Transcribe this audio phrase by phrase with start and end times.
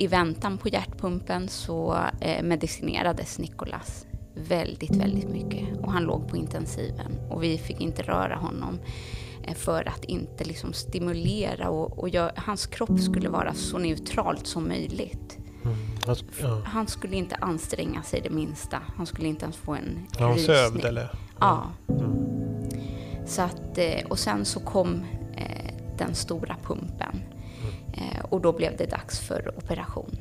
[0.00, 5.78] i väntan på hjärtpumpen så eh, medicinerades Nikolas väldigt, väldigt mycket.
[5.78, 8.78] Och han låg på intensiven och vi fick inte röra honom
[9.42, 14.46] eh, för att inte liksom stimulera och, och jag, hans kropp skulle vara så neutralt
[14.46, 15.38] som möjligt.
[15.64, 15.76] Mm.
[16.06, 16.62] Alltså, ja.
[16.64, 18.78] Han skulle inte anstränga sig det minsta.
[18.96, 20.56] Han skulle inte ens få en Var han rysning.
[20.56, 21.10] sövd eller?
[21.40, 21.70] Ja.
[21.88, 22.12] Mm.
[23.26, 25.04] Så att, eh, och sen så kom
[25.98, 27.22] den stora pumpen.
[27.92, 30.16] Eh, och då blev det dags för operation.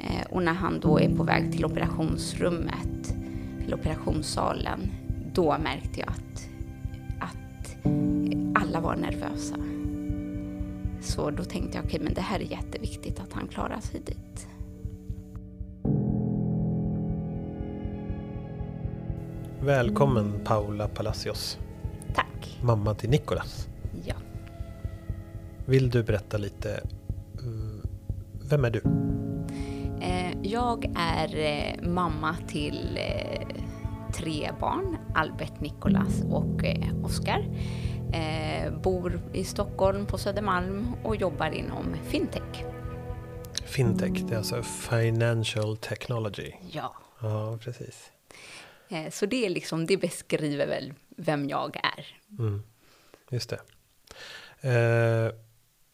[0.00, 3.14] Eh, och när han då är på väg till operationsrummet,
[3.64, 4.90] till operationssalen,
[5.32, 6.48] då märkte jag att,
[7.20, 7.76] att
[8.54, 9.56] alla var nervösa.
[11.02, 14.48] Så då tänkte jag, okej men det här är jätteviktigt att han klarar sig dit.
[19.60, 21.58] Välkommen Paula Palacios,
[22.14, 22.58] Tack.
[22.62, 23.68] mamma till Nikolas.
[24.04, 24.14] Ja.
[25.68, 27.88] Vill du berätta lite, eh,
[28.50, 28.82] vem är du?
[30.04, 32.98] Eh, Jag är eh, mamma till
[34.14, 36.62] tre barn, Albert, Nikolas och
[37.02, 37.44] Oskar.
[38.82, 42.64] Bor i Stockholm på Södermalm och jobbar inom fintech.
[43.64, 46.52] Fintech, det är alltså Financial Technology.
[46.70, 46.94] Ja.
[47.20, 48.10] Ja, precis.
[49.10, 52.06] Så det är liksom, det beskriver väl vem jag är.
[52.38, 52.62] Mm.
[53.30, 53.60] Just det.
[54.60, 55.32] Eh,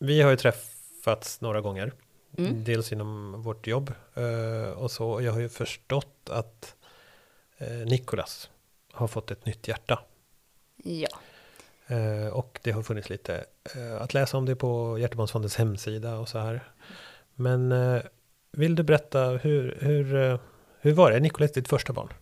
[0.03, 1.93] vi har ju träffats några gånger.
[2.39, 2.65] Mm.
[2.65, 5.23] Dels inom vårt jobb eh, och så.
[5.23, 6.75] Jag har ju förstått att
[7.59, 8.51] eh, Nikolas
[8.93, 10.01] har fått ett nytt hjärta.
[10.85, 11.09] Ja.
[11.87, 13.45] Eh, och det har funnits lite
[14.01, 16.73] att läsa om det på Hjärtebarnsfondens hemsida och så här.
[17.35, 17.75] Men
[18.53, 20.39] vill du berätta hur, hur,
[20.81, 21.21] hur var det?
[21.21, 22.13] Nikolas ditt första barn?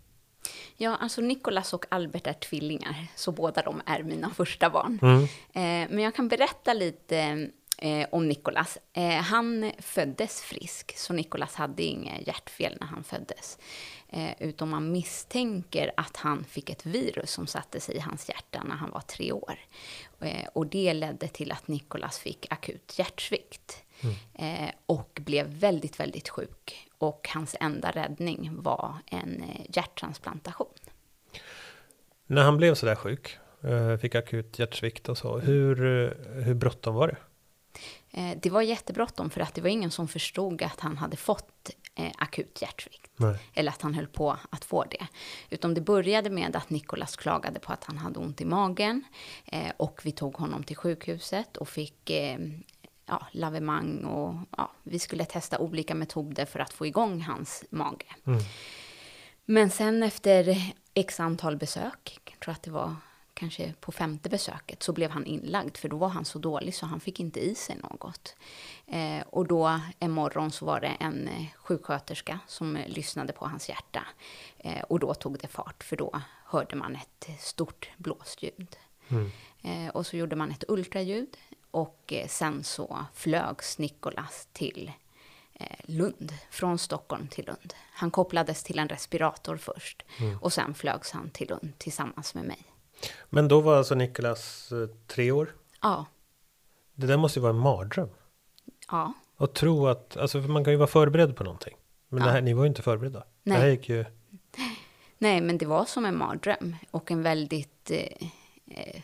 [0.76, 4.98] Ja, alltså Nikolas och Albert är tvillingar, så båda de är mina första barn.
[5.02, 5.22] Mm.
[5.22, 7.48] Eh, men jag kan berätta lite
[7.80, 8.78] eh, om Nikolas.
[8.92, 13.58] Eh, han föddes frisk, så Nikolas hade inget hjärtfel när han föddes.
[14.08, 18.62] Eh, utan man misstänker att han fick ett virus som satte sig i hans hjärta
[18.64, 19.58] när han var tre år.
[20.20, 23.82] Eh, och det ledde till att Nikolas fick akut hjärtsvikt.
[24.34, 26.88] Eh, och blev väldigt, väldigt sjuk.
[26.98, 30.74] Och hans enda räddning var en eh, hjärttransplantation.
[32.26, 33.38] När han blev sådär sjuk,
[34.00, 35.38] fick akut hjärtsvikt och så.
[35.38, 35.76] Hur,
[36.42, 37.16] hur bråttom var det?
[38.10, 41.70] Eh, Det var jättebråttom för att det var ingen som förstod att han hade fått
[41.94, 43.10] eh, akut hjärtsvikt.
[43.16, 43.38] Nej.
[43.54, 45.06] Eller att han höll på att få det.
[45.50, 49.04] Utan det började med att Nikolas klagade på att han hade ont i magen.
[49.44, 52.10] Eh, och vi tog honom till sjukhuset och fick
[53.06, 58.06] ja, lavemang och ja, vi skulle testa olika metoder för att få igång hans mage.
[58.26, 58.40] Mm.
[59.44, 62.96] Men sen efter x antal besök, jag tror att det var
[63.40, 66.86] kanske på femte besöket, så blev han inlagd för då var han så dålig så
[66.86, 68.36] han fick inte i sig något.
[68.86, 73.46] Eh, och då en morgon så var det en eh, sjuksköterska som eh, lyssnade på
[73.46, 74.06] hans hjärta.
[74.58, 78.76] Eh, och då tog det fart för då hörde man ett stort blåsljud.
[79.08, 79.30] Mm.
[79.90, 81.36] Och så gjorde man ett ultraljud
[81.70, 84.92] och sen så flögs Nikolas till
[85.82, 87.74] Lund, från Stockholm till Lund.
[87.92, 90.02] Han kopplades till en respirator först
[90.40, 92.69] och sen flögs han till Lund tillsammans med mig.
[93.30, 95.54] Men då var alltså Nikolas eh, tre år.
[95.82, 96.04] Ja,
[96.94, 98.08] Det där måste ju vara en mardröm.
[98.90, 101.76] ja, Och tro att, alltså man kan ju vara förberedd på någonting.
[102.08, 102.26] Men Ja.
[102.26, 103.24] det här, ni var ju inte förberedda.
[103.42, 103.56] Nej.
[103.56, 104.04] Det här gick ju,
[105.18, 107.90] Nej, men det var som en mardröm och en väldigt...
[107.90, 107.98] Eh,
[108.66, 109.02] eh,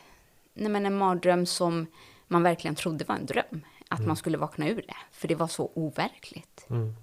[0.54, 1.86] nej, men en mardröm som
[2.26, 3.60] man verkligen trodde var en dröm.
[3.88, 6.66] Att man skulle vakna ur det, för det var så overkligt.
[6.70, 6.94] mm.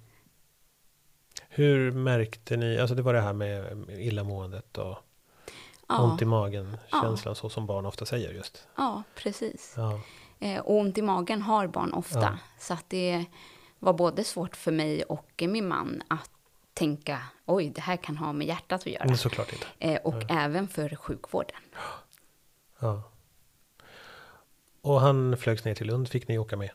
[1.48, 4.96] Hur märkte ni, alltså det var det här med illamåendet och
[5.88, 7.00] Ja, ont i magen, Ja.
[7.02, 8.66] känslan så som barn ofta säger just.
[8.76, 9.74] ja precis.
[9.76, 10.00] Ja.
[10.38, 12.20] Eh, och ont i magen har barn ofta.
[12.20, 12.38] Ja.
[12.58, 13.24] Så att det
[13.78, 16.30] var både svårt för mig och min man att
[16.74, 19.04] tänka, oj, det här kan ha med hjärtat att göra.
[19.06, 19.66] Men såklart inte.
[19.78, 21.60] Eh, och även för sjukvården.
[22.80, 23.02] Ja.
[24.80, 26.70] Och han flögs ner till Lund, fick ni åka med?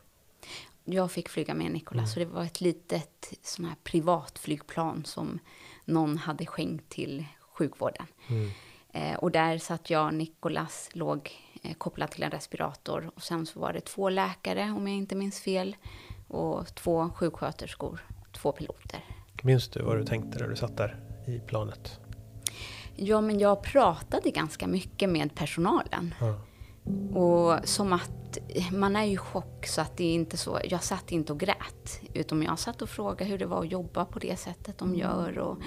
[0.84, 2.10] Jag fick flyga med Nikola, Mm.
[2.10, 5.38] så det var ett litet sån här privatflygplan som
[5.84, 8.06] någon hade skänkt till sjukvården.
[8.28, 8.50] Mm.
[8.92, 11.30] Eh, och där satt jag och Nikolas, låg
[11.62, 13.10] eh, kopplad till en respirator.
[13.14, 15.76] Och sen så var det två läkare, om jag inte minns fel,
[16.28, 18.00] och två sjuksköterskor,
[18.32, 19.04] två piloter.
[19.42, 20.96] Minns du vad du tänkte när du satt där
[21.26, 22.00] i planet?
[22.96, 26.14] Ja, men jag pratade ganska mycket med personalen.
[26.20, 26.40] Ja.
[27.20, 28.38] Och som att
[28.72, 30.60] man är ju i chock så att det är inte så.
[30.64, 32.00] Jag satt inte och grät.
[32.14, 35.38] Utan jag satt och frågade hur det var att jobba på det sättet de gör.
[35.38, 35.58] Och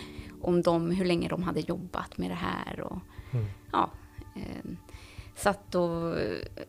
[0.42, 2.82] om de, hur länge de hade jobbat med det här.
[2.82, 2.98] Och,
[3.34, 3.46] Mm.
[3.72, 3.90] ja,
[4.36, 4.72] eh,
[5.36, 6.16] satt och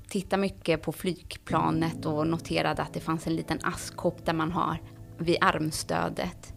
[0.09, 4.79] tittade mycket på flygplanet och noterade att det fanns en liten askkopp där man har
[5.19, 6.55] vid armstödet.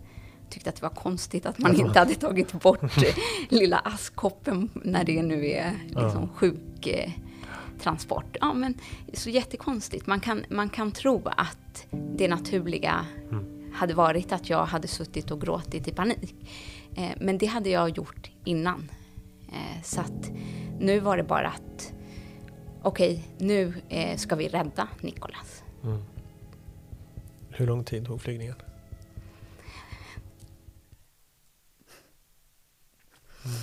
[0.49, 2.91] Tyckte att det var konstigt att man inte hade tagit bort
[3.49, 7.11] lilla askkoppen när det nu är liksom sjuk eh.
[8.39, 8.73] Ja, men
[9.13, 10.07] så jättekonstigt.
[10.07, 13.73] Man kan, man kan tro att det naturliga mm.
[13.73, 16.35] hade varit att jag hade suttit och gråtit i panik.
[16.95, 18.89] Eh, men det hade jag gjort innan.
[19.51, 20.31] Eh, så att
[20.79, 21.93] nu var det bara att
[22.81, 25.63] okej, okay, nu eh, ska vi rädda Nikolas.
[25.83, 26.03] Mm.
[27.49, 28.55] Hur lång tid tog flygningen?
[33.45, 33.57] Mm.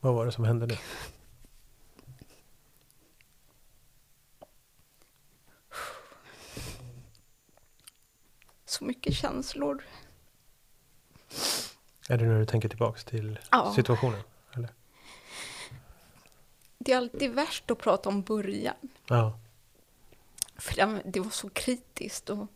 [0.00, 0.74] Vad var det som hände nu?
[8.64, 9.84] Så mycket känslor.
[12.08, 13.72] Är det när du tänker tillbaks till ja.
[13.76, 14.20] situationen?
[14.54, 14.68] Eller?
[16.78, 18.74] Det är alltid värst att prata om början.
[19.06, 19.38] Ja.
[20.56, 22.48] För det var så kritiskt och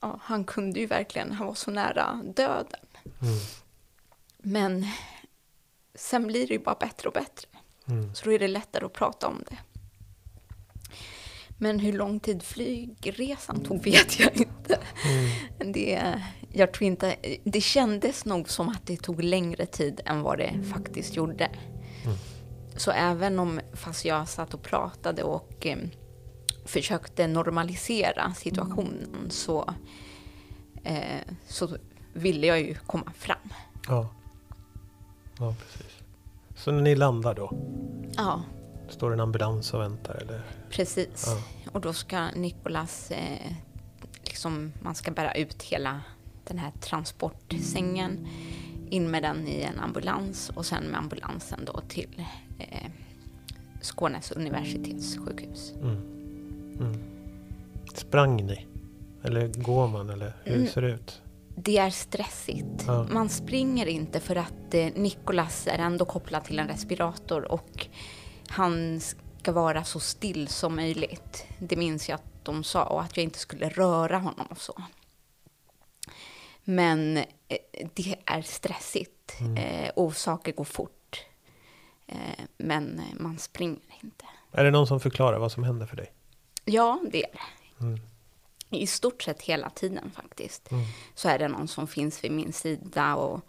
[0.00, 2.86] ja, han kunde ju verkligen, han var så nära döden.
[3.04, 3.38] Mm.
[4.38, 4.86] Men
[5.94, 7.48] sen blir det ju bara bättre och bättre.
[7.86, 8.14] Mm.
[8.14, 9.58] Så då är det lättare att prata om det.
[11.58, 14.78] Men hur lång tid flygresan tog vet jag inte.
[15.04, 15.72] Mm.
[15.72, 16.22] Det,
[16.52, 20.62] jag tror inte, det kändes nog som att det tog längre tid än vad det
[20.72, 21.44] faktiskt gjorde.
[22.04, 22.16] Mm.
[22.76, 25.78] Så även om, fast jag satt och pratade och eh,
[26.64, 29.74] försökte normalisera situationen så,
[30.84, 31.68] eh, så
[32.12, 33.52] ville jag ju komma fram.
[33.88, 34.08] Ja.
[35.38, 35.92] ja, precis.
[36.56, 37.52] Så när ni landar då?
[38.16, 38.42] Ja.
[38.88, 40.42] Står en ambulans och väntar eller?
[40.70, 41.24] Precis.
[41.26, 41.42] Ja.
[41.72, 43.52] Och då ska Nikolas, eh,
[44.24, 46.00] liksom, man ska bära ut hela
[46.44, 48.28] den här transportsängen,
[48.90, 52.24] in med den i en ambulans och sen med ambulansen då till
[52.58, 52.90] eh,
[53.80, 55.72] Skånes universitetssjukhus.
[55.80, 55.96] Mm.
[56.80, 56.98] Mm.
[57.94, 58.66] Sprang ni?
[59.22, 60.68] Eller går man eller hur mm.
[60.68, 61.22] ser det ut?
[61.54, 62.84] Det är stressigt.
[62.86, 63.06] Ja.
[63.10, 67.86] Man springer inte för att eh, Nikolas är ändå kopplad till en respirator och
[68.48, 71.46] han ska vara så still som möjligt.
[71.58, 74.82] Det minns jag att de sa och att jag inte skulle röra honom och så.
[76.64, 77.24] Men eh,
[77.94, 79.56] det är stressigt mm.
[79.56, 81.24] eh, och saker går fort.
[82.06, 84.24] Eh, men man springer inte.
[84.52, 86.12] Är det någon som förklarar vad som händer för dig?
[86.64, 87.84] Ja, det är det.
[87.84, 88.00] Mm.
[88.70, 90.70] I stort sett hela tiden faktiskt.
[90.70, 90.84] Mm.
[91.14, 93.40] Så är det någon som finns vid min sida och,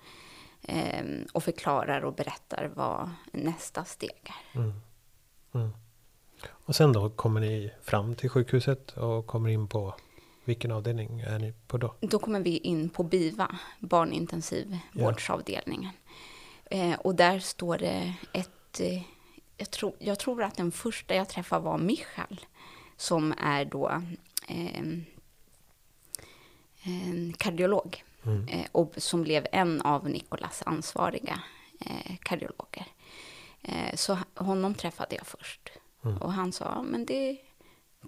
[0.62, 4.60] eh, och förklarar och berättar vad nästa steg är.
[4.60, 4.82] Mm.
[5.54, 5.74] mm.
[6.50, 9.96] Och sen då kommer ni fram till sjukhuset och kommer in på
[10.46, 11.96] vilken avdelning är ni på då?
[12.00, 15.92] Då kommer vi in på BIVA, barnintensivvårdsavdelningen.
[16.70, 16.78] Ja.
[16.78, 19.02] Eh, och där står det ett, eh,
[19.58, 22.46] jag, tror, jag tror att den första jag träffade var Michal,
[22.98, 24.02] som är då
[24.48, 24.84] eh,
[27.38, 28.04] kardiolog.
[28.26, 28.48] Mm.
[28.48, 31.40] Eh, och som blev en av Nikolas ansvariga
[31.80, 32.86] eh, kardiologer.
[33.62, 35.70] Eh, så honom träffade jag först.
[36.06, 36.18] Mm.
[36.18, 37.38] Och han sa, men det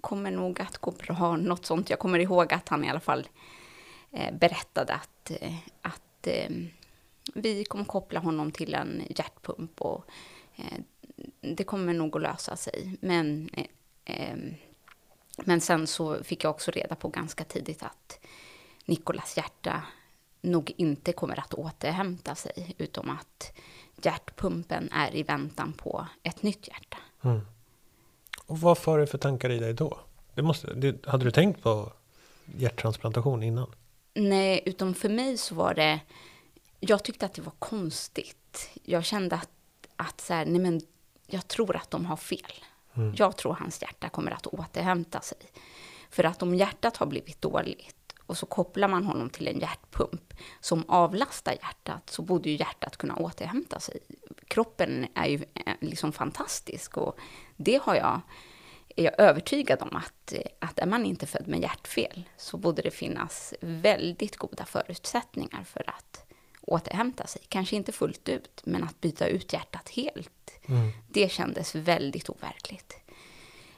[0.00, 1.90] kommer nog att gå bra, något sånt.
[1.90, 3.28] Jag kommer ihåg att han i alla fall
[4.12, 6.50] eh, berättade att, eh, att eh,
[7.34, 10.04] vi kommer koppla honom till en hjärtpump och
[10.56, 10.78] eh,
[11.40, 12.98] det kommer nog att lösa sig.
[13.00, 13.66] Men, eh,
[14.04, 14.36] eh,
[15.44, 18.18] men sen så fick jag också reda på ganska tidigt att
[18.84, 19.82] Nikolas hjärta
[20.40, 23.52] nog inte kommer att återhämta sig, utom att
[24.02, 26.98] hjärtpumpen är i väntan på ett nytt hjärta.
[27.22, 27.40] Mm.
[28.46, 29.98] Och vad för det för tankar i dig då?
[30.34, 31.92] Det måste, det, hade du tänkt på
[32.56, 33.74] hjärttransplantation innan?
[34.14, 36.00] Nej, utom för mig så var det...
[36.80, 38.70] Jag tyckte att det var konstigt.
[38.82, 39.50] Jag kände att,
[39.96, 40.80] att så här, nej men,
[41.26, 42.52] jag tror att de har fel.
[42.94, 43.14] Mm.
[43.16, 45.38] Jag tror hans hjärta kommer att återhämta sig.
[46.10, 47.95] För att om hjärtat har blivit dåligt
[48.26, 52.96] och så kopplar man honom till en hjärtpump som avlastar hjärtat så borde ju hjärtat
[52.96, 54.00] kunna återhämta sig.
[54.48, 57.18] Kroppen är ju eh, liksom fantastisk och
[57.56, 58.20] det har jag,
[58.96, 62.90] är jag övertygad om att, att är man inte född med hjärtfel så borde det
[62.90, 66.24] finnas väldigt goda förutsättningar för att
[66.66, 67.42] återhämta sig.
[67.48, 70.50] Kanske inte fullt ut, men att byta ut hjärtat helt.
[70.68, 70.90] Mm.
[71.08, 72.96] Det kändes väldigt overkligt.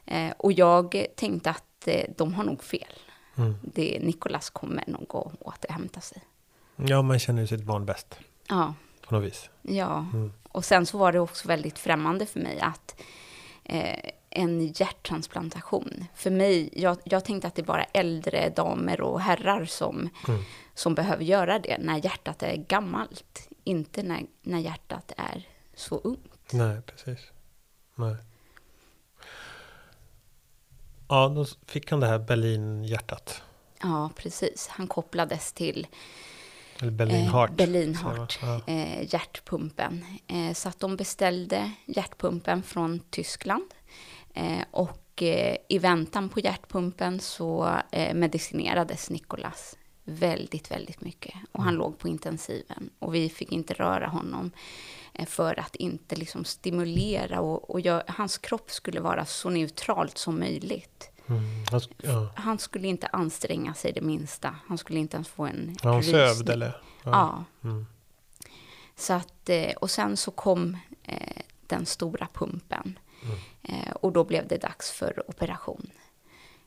[0.07, 2.93] Eh, och jag tänkte att eh, de har nog fel.
[3.39, 3.55] Mm.
[3.63, 6.23] Det, Nikolas kommer nog att återhämta sig.
[6.77, 8.19] Ja, man känner ju sitt barn bäst.
[8.49, 8.75] Ja.
[9.09, 9.51] På något vis.
[9.63, 10.33] Ja, mm.
[10.49, 13.01] och sen så var det också väldigt främmande för mig att
[13.65, 16.05] eh, en hjärttransplantation.
[16.15, 20.43] För mig, jag, jag tänkte att det är bara äldre damer och herrar som, mm.
[20.75, 23.49] som behöver göra det när hjärtat är gammalt.
[23.65, 26.53] Inte när, när hjärtat är så ungt.
[26.53, 27.19] Nej, precis.
[27.95, 28.17] Nej.
[31.09, 33.43] Ja, då fick han det här Berlin-hjärtat.
[33.83, 34.69] Ja, precis.
[34.69, 35.87] Han kopplades till
[36.81, 37.51] Eller Berlin Heart.
[37.51, 37.95] Eh, Berlin.
[37.95, 38.61] Heart, Ja.
[38.67, 40.05] eh, hjärtpumpen.
[40.27, 43.65] Eh, så att de beställde hjärtpumpen från Tyskland.
[44.35, 51.35] Eh, och eh, i väntan på hjärtpumpen så eh, medicinerades Nicolas väldigt, väldigt mycket.
[51.53, 52.91] Och han låg på intensiven.
[52.99, 54.61] Och vi fick inte röra honom eh,
[55.27, 57.41] för att inte liksom stimulera.
[57.41, 61.11] Och, och gö- hans kropp skulle vara så neutralt som möjligt.
[61.27, 61.43] Mm.
[61.71, 62.33] Han sk- Ja.
[62.37, 64.55] Han skulle inte anstränga sig det minsta.
[64.67, 66.15] Han skulle inte ens få en Var hon rysning.
[66.17, 66.83] sövd eller?
[67.05, 67.45] Ja.
[67.65, 67.87] Mm.
[68.97, 72.99] Så att, eh, och sen så kom eh, den stora pumpen.
[73.23, 73.37] Mm.
[73.63, 75.91] Eh, och då blev det dags för operation.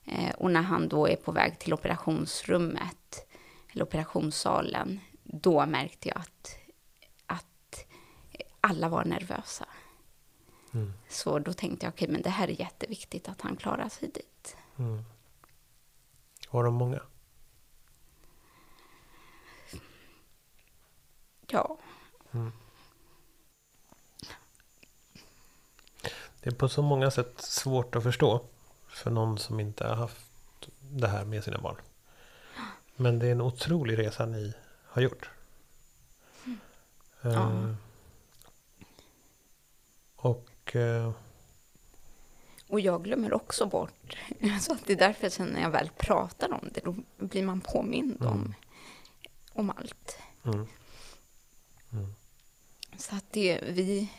[0.05, 3.27] Eh, och när han då är på väg till operationsrummet,
[3.74, 6.55] eller operationssalen, då märkte jag att
[8.62, 9.65] alla var nervösa.
[10.74, 10.94] Mm.
[11.10, 14.56] Så då tänkte jag, okej, men det här är jätteviktigt att han klarar sig dit.
[14.77, 15.03] Mm.
[16.50, 17.01] Var de många?
[21.48, 21.77] Ja,
[26.41, 28.41] Det är på så många sätt svårt att förstå.
[28.88, 30.20] För någon som inte har haft
[30.80, 31.75] det här med sina barn.
[32.96, 34.53] Men det är en otrolig resa ni
[34.86, 35.30] har gjort.
[37.22, 37.75] Eh, Ja.
[40.22, 41.12] Och eh,
[42.68, 44.18] och jag glömmer också bort.
[44.62, 47.62] Så att det är därför sen när jag väl pratar om det, då blir man
[47.62, 48.54] påmind om, Mm.
[49.54, 50.18] om allt.
[50.44, 50.68] mm,
[52.98, 54.12] Så att det, vi,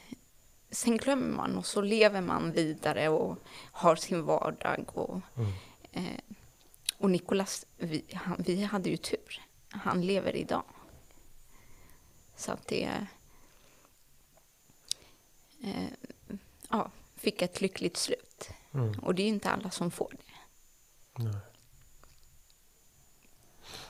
[0.70, 3.38] sen glömmer man och så lever man vidare och
[3.72, 4.84] har sin vardag.
[4.94, 5.52] Och, Mm.
[5.92, 6.20] eh,
[6.98, 9.42] och Nikolas, vi, han, vi hade ju tur.
[9.68, 10.64] Han lever idag.
[12.36, 13.06] Så att det...
[15.62, 15.84] Eh,
[16.70, 18.50] ja, fick ett lyckligt slut.
[18.74, 21.22] mm, Och det är ju inte alla som får det.
[21.22, 21.34] nej.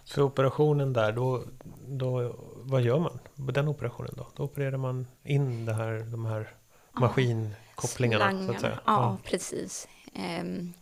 [0.05, 1.45] För operationen där, då,
[1.89, 4.27] då, vad gör man den operationen då?
[4.37, 6.55] Då opererar man in det här, de här
[6.93, 8.81] maskinkopplingarna så att säga.
[8.87, 9.89] Ja, precis.
[10.15, 10.73] Ehm,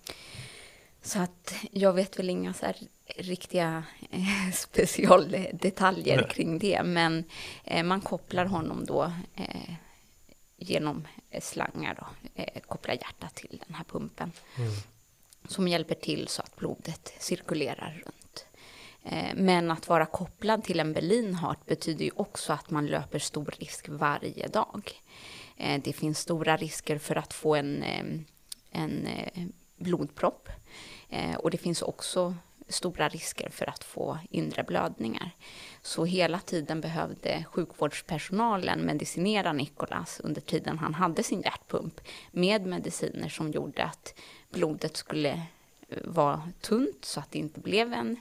[1.02, 2.76] så att jag vet väl inga så här
[3.16, 6.30] riktiga eh, specialdetaljer Nej.
[6.30, 6.82] kring det.
[6.82, 7.24] Men
[7.64, 9.74] eh, man kopplar honom då eh,
[10.60, 12.06] genom eh, slangar då,
[12.42, 14.32] eh, kopplar hjärtat till den här pumpen.
[14.58, 14.70] Mm.
[15.48, 18.46] Som hjälper till så att blodet cirkulerar runt.
[19.02, 23.18] Eh, Men att vara kopplad till en Berlin Heart betyder ju också att man löper
[23.18, 24.90] stor risk varje dag.
[25.56, 28.04] Eh, Det finns stora risker för att få en, eh,
[28.70, 29.44] en eh,
[29.76, 30.48] blodpropp.
[31.38, 32.34] Och det finns också
[32.72, 35.30] stora risker för att få inre blödningar.
[35.82, 42.00] Så hela tiden behövde sjukvårdspersonalen medicinera Nikolas under tiden han hade sin hjärtpump
[42.30, 44.14] med mediciner som gjorde att
[44.50, 45.30] blodet skulle
[45.88, 48.16] eh, vara tunt så att det inte blev en,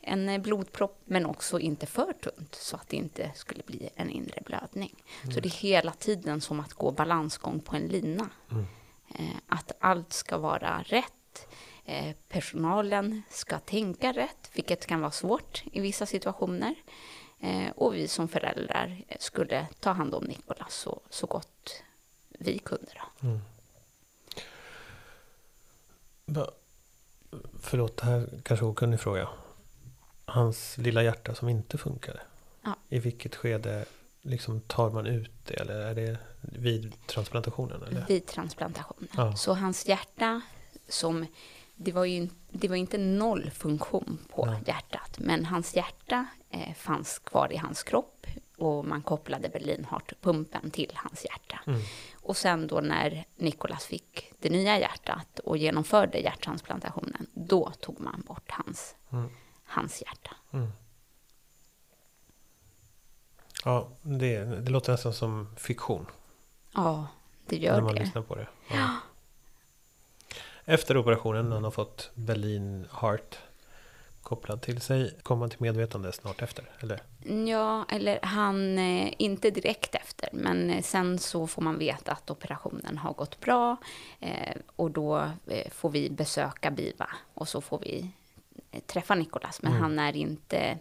[0.00, 4.10] en eh, blodpropp men också inte för tunt så att det inte skulle bli en
[4.10, 4.94] inre blödning.
[5.34, 8.30] Så det är hela tiden som att gå balansgång på en lina.
[9.14, 11.12] Eh, att allt ska vara rätt.
[11.88, 16.74] Eh, personalen ska tänka rätt, vilket kan vara svårt i vissa situationer.
[17.40, 21.82] Eh, och vi som föräldrar skulle ta hand om Nikolas så, så gott
[22.28, 22.92] vi kunde.
[22.94, 23.28] Då.
[23.28, 23.40] Mm.
[27.60, 29.28] Förlåt, det här kanske är okunnig fråga.
[30.24, 32.20] Hans lilla hjärta som inte funkade.
[32.62, 32.76] Ja.
[32.88, 33.84] I vilket skede
[34.22, 35.54] liksom tar man ut det?
[35.54, 37.82] Eller är det vid transplantationen?
[37.82, 38.06] Eller?
[38.06, 39.08] vid transplantationen.
[39.16, 39.36] Ja.
[39.36, 40.40] Så hans hjärta,
[40.88, 41.26] som,
[41.76, 44.62] det, var ju, det var inte noll funktion på Nej.
[44.66, 50.70] hjärtat, men hans hjärta eh, fanns kvar i hans kropp och man kopplade Berlin Heart-pumpen
[50.70, 51.60] till hans hjärta.
[51.66, 51.80] Mm.
[52.14, 58.22] Och sen då när Nikolas fick det nya hjärtat och genomförde hjärttransplantationen, då tog man
[58.26, 59.28] bort hans, Mm.
[59.64, 60.36] hans hjärta.
[60.50, 60.68] Mm.
[63.64, 66.06] Ja, det, det låter nästan som fiktion.
[66.74, 67.06] Ja,
[67.46, 68.00] det när gör man det.
[68.00, 68.46] lyssnar på det.
[68.70, 68.90] Ja.
[70.68, 73.38] Efter operationen, han har fått Berlin Heart
[74.22, 76.64] kopplad till sig, kom han till medvetande snart efter?
[76.80, 77.02] Eller?
[77.48, 82.30] Ja, eller han, eh, inte direkt efter, men eh, sen så får man veta att
[82.30, 83.76] operationen har gått bra
[84.20, 85.30] eh, och då
[85.70, 88.10] får vi besöka BIVA och så får vi
[88.86, 89.82] träffa Nikolas, men Mm.
[89.82, 90.78] han är inte,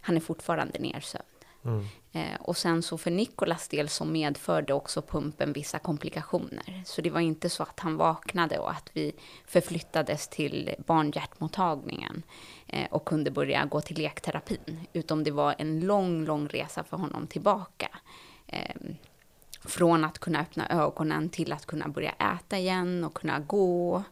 [0.00, 1.24] han är fortfarande nersövd.
[1.64, 1.84] Mm.
[2.12, 6.82] Eh, och sen så för Nikolas del så medförde också pumpen vissa komplikationer.
[6.86, 9.12] Så det var inte så att han vaknade och att vi
[9.46, 12.22] förflyttades till barnhjärtmottagningen
[12.66, 14.86] eh, och kunde börja gå till lekterapin.
[14.92, 17.88] Utan det var en lång, lång resa för honom tillbaka.
[18.46, 18.76] Eh,
[19.64, 24.02] från att kunna öppna ögonen till att kunna börja äta igen och kunna gå.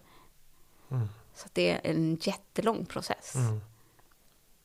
[0.90, 1.08] Mm.
[1.34, 3.34] Så det är en jättelång process.
[3.34, 3.60] Mm.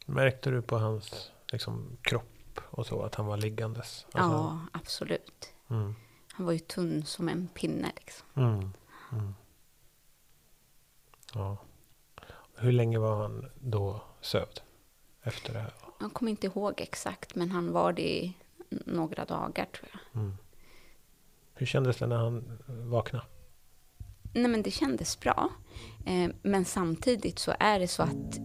[0.06, 2.35] Märkte du på hans liksom, kropp
[2.66, 4.06] och så att han var liggandes?
[4.12, 5.54] Alltså, Ja, absolut.
[5.68, 5.96] Mm,
[6.34, 8.28] Han var ju tunn som en pinne liksom.
[8.36, 8.72] mm,
[9.12, 9.34] mm.
[11.34, 11.58] Ja.
[12.56, 14.62] Hur länge var han då sövd
[15.24, 15.74] efter det här?
[16.00, 18.34] Jag kommer inte ihåg exakt, men han var det i
[18.70, 20.22] några dagar tror jag.
[20.22, 20.38] Mm.
[21.54, 23.26] Hur kändes det när han vaknade?
[24.34, 25.50] Nej, men det kändes bra.
[26.06, 28.38] Eh, men samtidigt så är det så att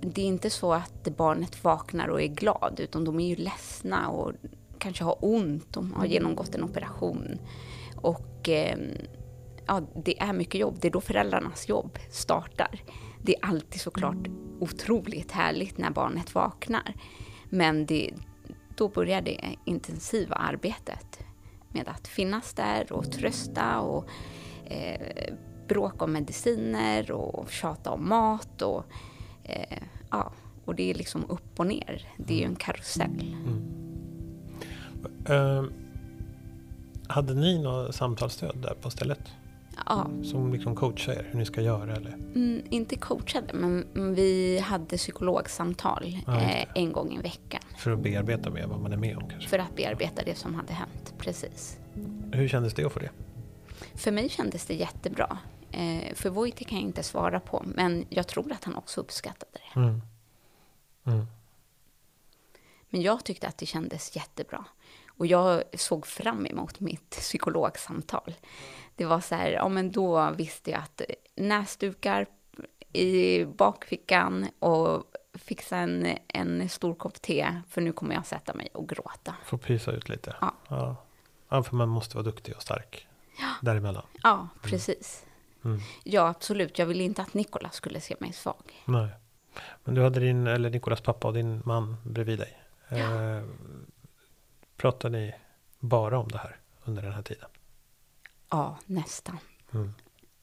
[0.00, 4.08] det är inte så att barnet vaknar och är glad, utan de är ju ledsna
[4.08, 4.32] och
[4.78, 5.72] kanske har ont.
[5.72, 7.38] De har genomgått en operation.
[7.96, 8.78] Och eh,
[9.66, 10.76] ja, det är mycket jobb.
[10.80, 12.82] Det är då föräldrarnas jobb startar.
[13.22, 14.28] Det är alltid såklart
[14.60, 16.94] otroligt härligt när barnet vaknar.
[17.44, 18.10] Men det,
[18.76, 21.18] då börjar det intensiva arbetet
[21.68, 24.08] med att finnas där och trösta och
[24.64, 25.34] eh,
[25.68, 28.62] bråka om mediciner och tjata om mat.
[28.62, 28.84] Och,
[29.44, 29.78] eh,
[30.10, 30.32] ja,
[30.64, 32.08] och det är liksom upp och ner.
[32.16, 33.36] Det är ju en karusell.
[35.28, 35.72] Ehm,
[37.08, 39.20] hade ni något samtalsstöd där på stället?
[39.86, 41.96] Ja, Som liksom coachar er hur ni ska göra?
[41.96, 42.12] Eller?
[42.14, 47.98] mm, inte coachade, men vi hade psykologsamtal Ja, eh, en gång i veckan För att
[48.02, 49.48] bearbeta med vad man är med om kanske?
[49.48, 51.14] för att bearbeta det som hade hänt.
[51.18, 51.78] Precis.
[52.32, 53.10] Hur kändes det att få det?
[53.94, 55.38] För mig kändes det jättebra.
[55.72, 59.52] Eh, för Vojti kan jag inte svara på, men jag tror att han också uppskattade
[59.52, 59.80] det.
[59.80, 60.02] Mm.
[61.04, 61.26] Mm.
[62.88, 64.64] Men jag tyckte att det kändes jättebra.
[65.08, 68.34] Och jag såg fram emot mitt psykologsamtal.
[68.96, 71.02] Det var så här, ja men då visste jag att
[71.34, 72.26] näsdukar
[72.92, 78.68] i bakfickan och fixa en, en stor kopp te, för nu kommer jag sätta mig
[78.72, 79.34] och gråta.
[79.44, 80.36] Få pysa ut lite?
[80.40, 80.54] Ja.
[80.68, 80.96] ja.
[81.48, 83.06] Ja, för man måste vara duktig och stark
[83.60, 84.06] däremellan.
[84.22, 85.22] Ja, precis.
[85.22, 85.29] Mm.
[86.04, 86.78] Ja, absolut.
[86.78, 88.82] Jag ville inte att Nikola skulle se mig svag.
[88.84, 89.08] Nej.
[89.84, 92.60] Men du hade din, eller Nikolas pappa och din man bredvid dig.
[92.88, 93.44] Eh,
[94.76, 95.34] pratade ni
[95.78, 97.48] bara om det här under den här tiden?
[98.48, 99.38] Ja, nästan.
[99.72, 99.94] Mm.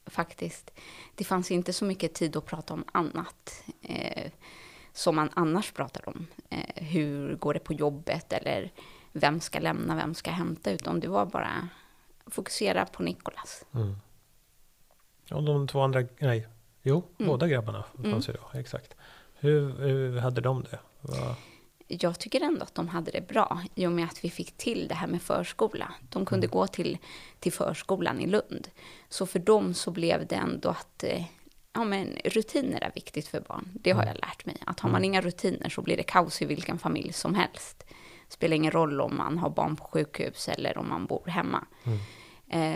[0.06, 0.72] faktiskt.
[1.16, 4.32] Det fanns inte så mycket tid att prata om annat eh,
[4.94, 6.28] som man annars pratar om.
[6.50, 8.72] Eh, hur går det på jobbet eller
[9.12, 11.70] vem ska lämna, vem ska hämta, utan det var bara
[12.26, 13.66] fokusera på Nikolas.
[13.74, 13.96] Mm.
[15.32, 16.48] Och de två andra, nej,
[16.84, 17.28] jo, Mm.
[17.32, 18.96] båda grabbarna fanns ju då, exakt.
[19.40, 20.80] Hur, hur hade de det?
[21.02, 21.36] Vad-
[21.88, 24.88] Jag tycker ändå att de hade det bra i och med att vi fick till
[24.88, 25.94] det här med förskola.
[26.10, 26.98] De kunde gå till,
[27.40, 28.68] till förskolan i Lund.
[29.10, 31.24] Så för dem så blev det ändå att eh,
[31.74, 33.70] ja, men rutiner är viktigt för barn.
[33.74, 34.58] Det har jag lärt mig.
[34.66, 37.84] Att har man inga rutiner så blir det kaos i vilken familj som helst.
[38.30, 41.66] Spelar ingen roll om man har barn på sjukhus eller om man bor hemma.
[41.86, 41.92] Eh,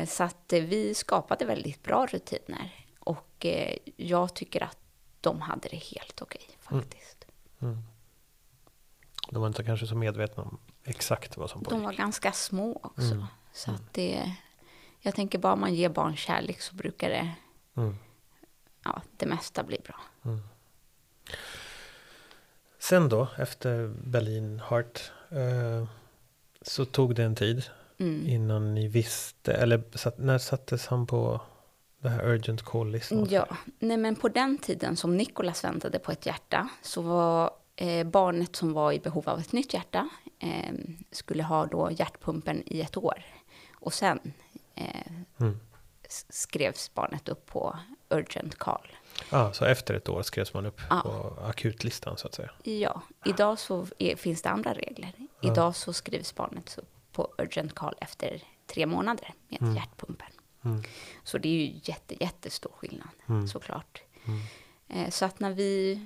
[0.08, 2.86] så att eh, vi skapade väldigt bra rutiner.
[3.00, 4.78] Och eh, jag tycker att
[5.22, 7.26] de hade det helt okej faktiskt.
[7.62, 7.78] Mm.
[9.30, 11.86] De var inte kanske så medvetna om exakt vad som De pågick.
[11.86, 13.12] var ganska små också.
[13.14, 13.26] Mm.
[13.54, 14.36] Så att det,
[15.00, 17.32] jag tänker bara man ger barn kärlek så brukar det,
[17.76, 17.96] Mm.
[18.84, 20.00] ja, det mesta bli bra.
[22.80, 25.88] Sen då, efter Berlin Heart, eh,
[26.62, 27.64] så tog det en tid
[28.02, 28.28] Mm.
[28.28, 31.42] innan ni visste, eller satt, när sattes han på
[32.02, 33.28] det här urgent call-listan?
[33.30, 33.48] Ja,
[33.80, 38.56] nej men på den tiden som Nikolas väntade på ett hjärta så var eh, barnet
[38.56, 40.10] som var i behov av ett nytt hjärta
[40.40, 40.74] eh,
[41.12, 43.24] skulle ha då hjärtpumpen i ett år.
[43.76, 44.34] Och sen
[44.76, 45.60] eh, Mm.
[46.30, 47.78] skrevs barnet upp på
[48.10, 48.88] urgent call.
[49.32, 51.02] Ja, så efter ett år skrevs man upp Ja.
[51.02, 52.52] på akutlistan så att säga.
[52.64, 55.12] Ja, idag så är, finns det andra regler.
[55.42, 60.28] Idag så skrivs barnet upp på urgent call efter tre månader med hjärtpumpen.
[60.66, 60.84] Mm.
[61.24, 63.48] Så det är ju jätte, jättestor skillnad Mm.
[63.48, 64.02] såklart.
[64.88, 66.00] Eh, Så att när vi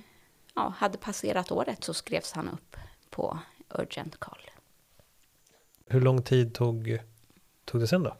[0.54, 2.76] ja, hade passerat året så skrevs han upp
[3.10, 3.38] på
[3.70, 4.50] urgent call.
[5.86, 6.98] Hur lång tid tog,
[7.64, 8.16] tog det sen då?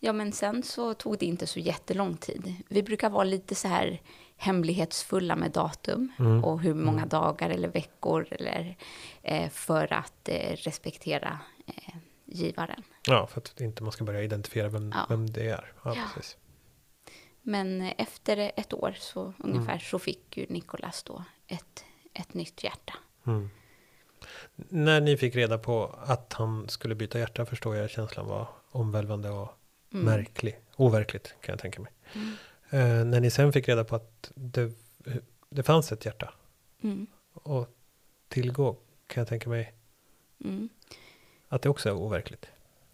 [0.00, 2.54] Ja, men sen så tog det inte så jättelång tid.
[2.68, 4.00] Vi brukar vara lite så här
[4.36, 6.44] hemlighetsfulla med datum Mm.
[6.44, 8.76] och hur många dagar eller veckor eller
[9.22, 12.82] eh, för att eh, respektera eh, givaren.
[13.06, 15.06] Ja, för att inte man ska börja identifiera vem, Ja.
[15.08, 15.72] vem det är.
[15.84, 16.02] Ja, Ja.
[16.14, 16.36] precis.
[17.42, 19.80] Men efter ett år så ungefär Mm.
[19.80, 22.94] så fick ju Nikolas då ett, ett nytt hjärta.
[23.26, 23.50] Mm.
[24.68, 29.30] När ni fick reda på att han skulle byta hjärta förstår jag känslan var omvälvande
[29.30, 29.48] och
[29.92, 30.04] Mm.
[30.04, 30.60] märklig.
[30.76, 31.92] Overkligt kan jag tänka mig.
[32.70, 34.72] Eh, när ni sen fick reda på att det,
[35.48, 36.34] det fanns ett hjärta
[36.82, 37.06] Mm.
[37.44, 37.68] att
[38.28, 38.76] tillgå
[39.06, 39.74] kan jag tänka mig
[40.44, 40.68] Mm.
[41.48, 42.46] Att det också är overkligt.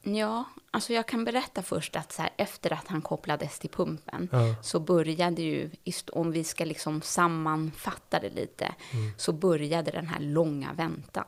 [0.02, 4.28] Ja, alltså jag kan berätta först att så här, efter att han kopplades till pumpen
[4.32, 4.54] Ja.
[4.62, 5.70] så började ju,
[6.12, 8.74] om vi ska liksom sammanfatta det lite,
[9.16, 11.24] så började den här långa väntan.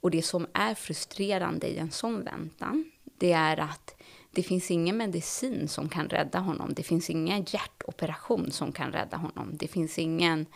[0.00, 3.94] Och det som är frustrerande i en sån väntan, det är att
[4.30, 6.74] det finns ingen medicin som kan rädda honom.
[6.74, 9.50] Det finns ingen hjärtoperation som kan rädda honom.
[9.52, 10.46] Det finns ingen,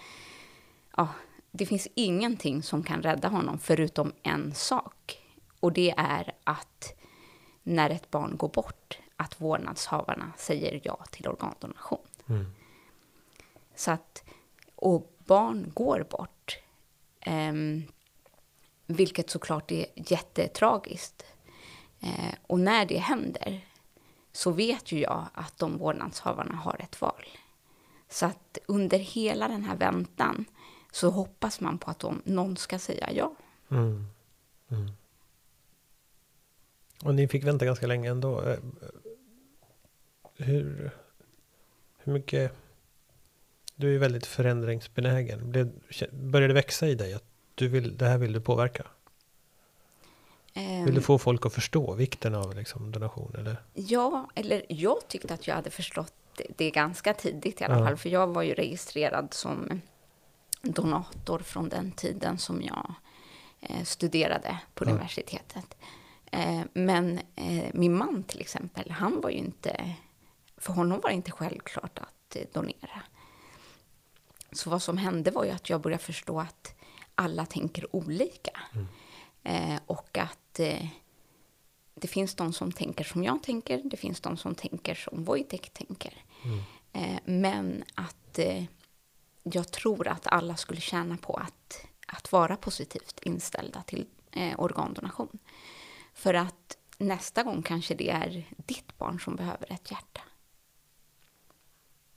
[0.97, 1.09] ja,
[1.51, 5.19] det finns ingenting som kan rädda honom förutom en sak.
[5.61, 6.95] Och det är att
[7.63, 12.07] när ett barn går bort, att vårdnadshavarna säger ja till organdonation.
[12.29, 12.55] Mm.
[13.75, 14.25] Så att,
[14.75, 16.59] och barn går bort.
[17.21, 17.83] Ehm,
[18.87, 21.25] vilket såklart är jättetragiskt.
[22.01, 23.65] Eh, och när det händer
[24.33, 27.25] så vet ju jag att de vårdnadshavarna har ett val.
[28.09, 30.45] Så att under hela den här väntan
[30.93, 33.33] så hoppas man på att de, någon ska säga ja.
[33.71, 34.07] Mm.
[34.71, 34.91] Mm.
[37.05, 38.43] Och ni fick vänta ganska länge ändå.
[38.43, 38.59] Eh,
[40.37, 40.91] Hur,
[41.99, 42.53] hur mycket...
[43.77, 45.51] Du är ju väldigt förändringsbenägen.
[45.51, 45.71] Blev,
[46.13, 48.87] började det växa i dig att du vill, det här vill du påverka?
[50.55, 53.35] Ehm, Vill du få folk att förstå vikten av liksom, donation?
[53.39, 53.57] Eller?
[53.75, 57.85] Ja, eller jag tyckte att jag hade förstått det, det ganska tidigt i alla Ja.
[57.87, 57.97] fall.
[57.97, 59.81] För jag var ju registrerad som
[60.63, 62.95] donator från den tiden som jag
[63.61, 64.91] eh, studerade på Ja.
[64.91, 65.77] universitetet.
[66.33, 69.95] Eh, men eh, min man till exempel, han var ju inte...
[70.57, 73.03] För honom var det inte självklart att eh, donera.
[74.53, 76.75] Så vad som hände var ju att jag började förstå att
[77.15, 78.61] alla tänker olika.
[79.43, 80.61] Eh, och att
[81.95, 85.71] det finns de som tänker som jag tänker, det finns de som tänker som Wojtek
[85.71, 86.25] tänker.
[86.93, 88.39] Eh, men att
[89.43, 94.07] jag tror att alla skulle tjäna på att, att vara positivt inställda till
[94.57, 95.39] organdonation.
[96.19, 100.21] För att nästa gång kanske det är ditt barn som behöver ett hjärta.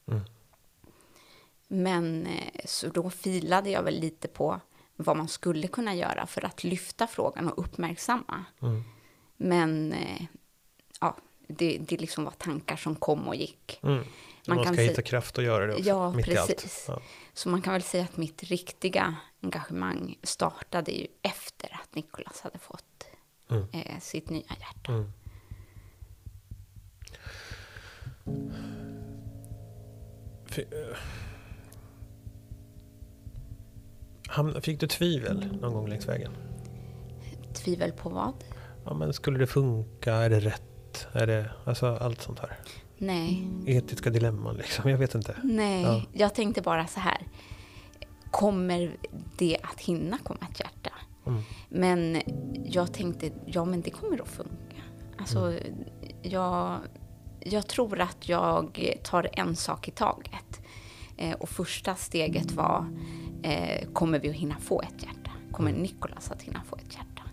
[0.08, 0.22] Mm.
[1.68, 4.60] Men eh, så då filade jag väl lite på
[4.96, 8.46] vad man skulle kunna göra för att lyfta frågan och uppmärksamma.
[8.62, 8.84] Mm.
[9.38, 10.22] Men eh,
[11.02, 13.80] ja, det, det liksom var tankar som kom och gick.
[13.84, 13.96] Mm.
[14.48, 16.50] Man Man, kan ska hitta kraft att göra det också, Ja, mitt i allt.
[16.50, 16.86] precis.
[16.88, 17.02] Ja.
[17.34, 22.60] Så man kan väl säga att mitt riktiga engagemang startade ju efter att Nicolas hade
[22.60, 23.06] fått
[23.52, 23.66] Mm.
[23.74, 24.92] eh, sitt nya hjärta.
[24.92, 25.12] Mm.
[30.58, 30.98] Eh,
[34.62, 36.32] Fick du tvivel någon gång längs vägen?
[37.54, 38.34] Tvivel på vad?
[38.86, 40.14] Ja, men skulle det funka?
[40.14, 41.08] Är det rätt?
[41.14, 42.58] Är det, alltså allt sånt här.
[42.98, 45.36] Nej, Etiska dilemman liksom, jag vet inte.
[45.44, 45.84] nej.
[45.84, 46.02] Ja.
[46.14, 47.28] Jag tänkte bara så här.
[48.32, 48.96] Kommer
[49.38, 50.91] det att hinna komma ett hjärta?
[51.26, 51.42] Mm.
[51.70, 52.22] Men
[52.66, 54.82] jag tänkte, ja men det kommer att funka.
[55.18, 55.54] Alltså,
[56.22, 56.80] jag,
[57.40, 60.62] jag tror att jag tar en sak i taget.
[61.18, 62.86] Eh, och första steget var,
[63.44, 65.32] eh, kommer vi att hinna få ett hjärta?
[65.52, 67.24] Kommer Nikolas att hinna få ett hjärta?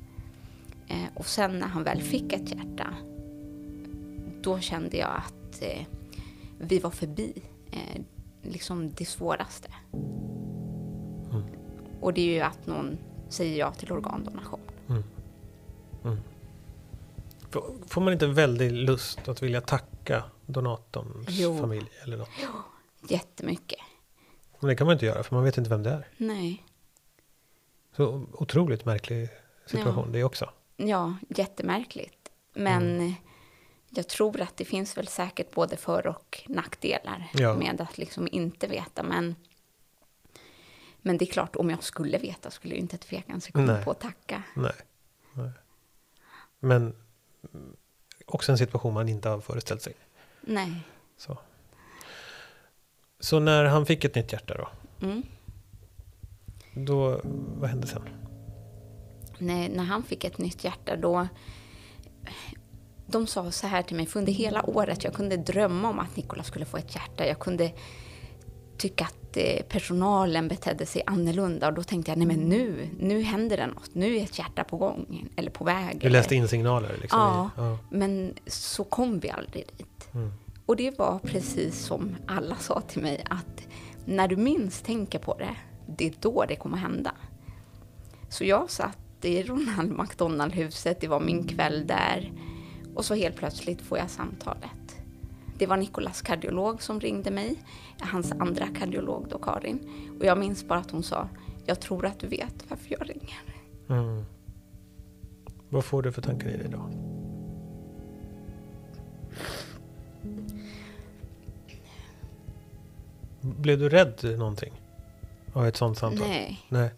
[0.89, 2.95] Eh, och sen när han väl fick ett hjärta,
[4.43, 5.87] då kände jag att eh,
[6.59, 8.03] vi var förbi eh,
[8.43, 9.69] liksom det svåraste.
[12.01, 12.99] Och det är ju att någon
[13.29, 14.61] säger ja till organdonation.
[17.51, 21.59] Får- Får man inte väldigt lust att vilja tacka donatorns Jo.
[21.59, 22.29] familj eller något?
[23.09, 23.79] Jättemycket.
[24.61, 26.09] Men det kan man inte göra för man vet inte vem det är.
[26.17, 26.65] Nej.
[27.97, 29.29] Så otroligt märklig
[29.67, 30.13] situation Ja.
[30.13, 30.51] det också.
[30.77, 32.31] Ja, jättemärkligt.
[32.55, 33.15] Men
[33.91, 37.55] jag tror att det finns väl säkert både för och nackdelar Ja.
[37.55, 39.03] med att liksom inte veta.
[39.03, 39.35] Men,
[41.03, 43.85] men det är klart, om jag skulle veta skulle jag inte tveka en sekund Nej.
[43.85, 44.43] på att tacka.
[44.57, 44.73] Nej.
[45.33, 45.51] Nej.
[46.61, 46.83] Men
[47.55, 47.77] mm,
[48.27, 49.95] också en situation man inte har föreställt sig.
[50.41, 50.81] Nej.
[51.17, 51.39] Så.
[53.21, 54.69] Så när han fick ett nytt hjärta då?
[55.07, 55.23] Mm.
[56.75, 57.21] Då,
[57.59, 58.03] vad hände sen?
[59.39, 61.29] när, när han fick ett nytt hjärta då...
[63.07, 66.17] De sa så här till mig, för under hela året, jag kunde drömma om att
[66.17, 67.27] Nikola skulle få ett hjärta.
[67.27, 67.73] Jag kunde
[68.79, 73.23] tycka att eh, personalen betedde sig annorlunda och då tänkte jag, nej men nu, nu
[73.23, 73.95] händer det något.
[73.95, 76.01] Nu är ett hjärta på gång, eller på väg.
[76.01, 77.21] Du läste in signaler liksom?
[77.21, 77.79] Ja, ja.
[77.91, 80.09] men så kom vi aldrig dit.
[80.15, 80.33] Mm.
[80.67, 83.67] Och det var precis som alla sa till mig, att
[84.05, 87.15] när du minst tänker på det, det är då det kommer hända.
[88.29, 92.33] Så jag satt i Ronald McDonald-huset, det var min kväll där.
[92.95, 94.71] Och så helt plötsligt får jag samtalet.
[95.59, 97.65] Det var Nikolas kardiolog som ringde mig,
[98.01, 99.91] hans andra kardiolog då, Karin.
[100.21, 101.29] Och jag minns bara att hon sa,
[101.67, 103.39] jag tror att du vet varför jag ringer.
[103.89, 104.25] Mm.
[105.69, 106.91] Vad får du för tankar i dig då?
[113.41, 114.73] Blev du rädd någonting?
[115.53, 116.29] Av ett sånt samtal?
[116.29, 116.67] Nej.
[116.69, 116.91] Nej.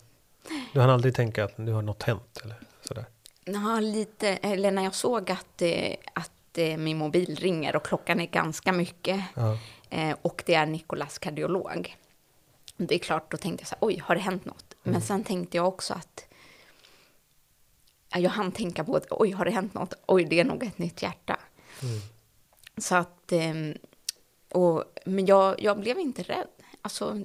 [0.72, 2.56] Du hann aldrig tänka att nu har något hänt eller
[2.88, 3.04] sådär?
[3.44, 8.20] Ja, lite, eller när jag såg att, eh, att eh, min mobil ringer och klockan
[8.20, 9.58] är ganska mycket Ja.
[9.90, 11.96] eh, och det är Nikolas kardiolog.
[12.76, 14.74] Det är klart, då tänkte jag så här, oj, har det hänt något?
[14.82, 16.24] Men sen tänkte jag också att
[18.12, 19.94] ja, jag hann tänka på att oj, har det hänt något?
[20.06, 21.40] Oj, det är nog ett nytt hjärta.
[21.82, 22.00] Mm.
[22.76, 23.74] Så att, ehm,
[24.52, 26.48] och, men jag, jag blev inte rädd.
[26.82, 27.24] Alltså,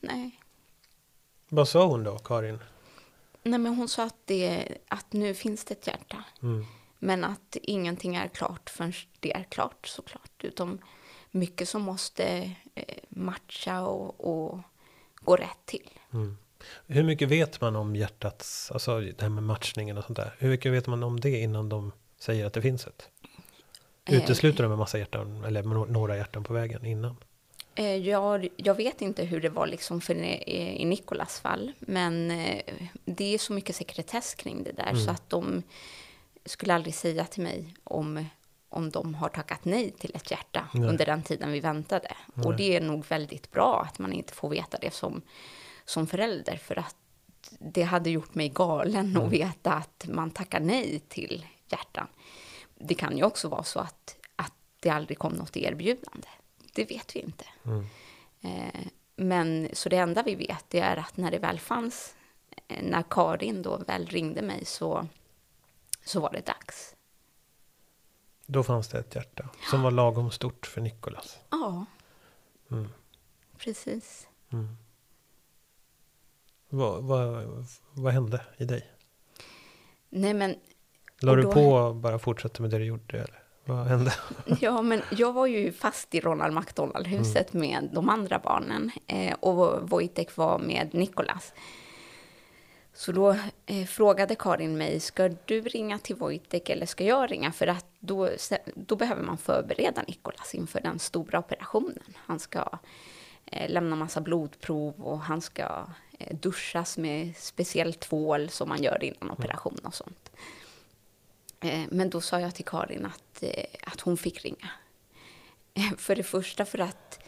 [0.00, 0.40] nej.
[1.48, 2.58] Vad sa hon då, Karin?
[3.42, 6.24] Nej, men hon sa att, det, att nu finns det ett hjärta.
[6.42, 6.66] Mm.
[7.02, 10.44] Men att ingenting är klart förrän det är klart såklart.
[10.44, 10.78] Utom
[11.30, 14.60] mycket som måste eh, matcha och, och
[15.14, 15.90] gå rätt till.
[16.12, 16.36] Mm.
[16.86, 20.34] Hur mycket vet man om hjärtats, alltså det här med matchningen och sånt där?
[20.38, 23.08] Hur mycket vet man om det innan de säger att det finns ett?
[24.04, 24.16] Eh.
[24.16, 27.16] Utesluter de en massa hjärtan, eller nå- några hjärtan på vägen innan?
[27.74, 32.28] Eh, jag, jag vet inte hur det var liksom för i, Nikolas fall, men
[33.04, 35.62] det är så mycket sekretess kring det där så att de
[36.44, 38.26] skulle aldrig säga till mig om,
[38.68, 40.88] om de har tackat nej till ett hjärta Nej.
[40.88, 42.16] under den tiden vi väntade.
[42.44, 45.22] Och det är nog väldigt bra att man inte får veta det som,
[45.84, 46.96] som förälder, för att
[47.58, 52.06] det hade gjort mig galen att veta att man tackar nej till hjärtan.
[52.74, 56.28] Det kan ju också vara så att, att det aldrig kom något erbjudande.
[56.74, 57.44] Det vet vi inte.
[57.64, 57.86] Mm.
[58.40, 62.14] Eh, men så det enda vi vet det är att när det väl fanns,
[62.68, 65.06] eh, när Karin då väl ringde mig så,
[66.10, 66.96] så var det dags.
[68.46, 71.38] Då fanns det ett hjärta som var lagom stort för Nikolas.
[71.50, 71.84] Ja,
[72.70, 72.88] Mm.
[73.58, 74.28] precis.
[74.52, 74.76] Mm.
[76.68, 77.46] Vad, vad,
[77.92, 78.90] vad hände i dig?
[80.08, 80.54] Nej men,
[81.20, 83.16] La Och du då- på och bara fortsatte med det du gjorde?
[83.18, 83.42] Eller?
[83.64, 84.14] Vad hände?
[84.60, 89.88] ja, men jag var ju fast i Ronald McDonald-huset med de andra barnen eh, och
[89.90, 91.52] Wojtek var med Nikolas.
[93.00, 93.36] Så då
[93.66, 97.52] eh, frågade Karin mig, ska du ringa till Wojtek eller ska jag ringa?
[97.52, 98.30] För att då,
[98.74, 102.14] då behöver man förbereda Nikolas inför den stora operationen.
[102.16, 102.78] Han ska
[103.46, 105.86] eh, lämna massa blodprov och han ska
[106.18, 110.30] eh, duschas med speciell tvål som man gör innan operation och sånt.
[111.60, 114.70] Eh, Men då sa jag till Karin att, eh, att hon fick ringa.
[115.98, 117.19] För det första för att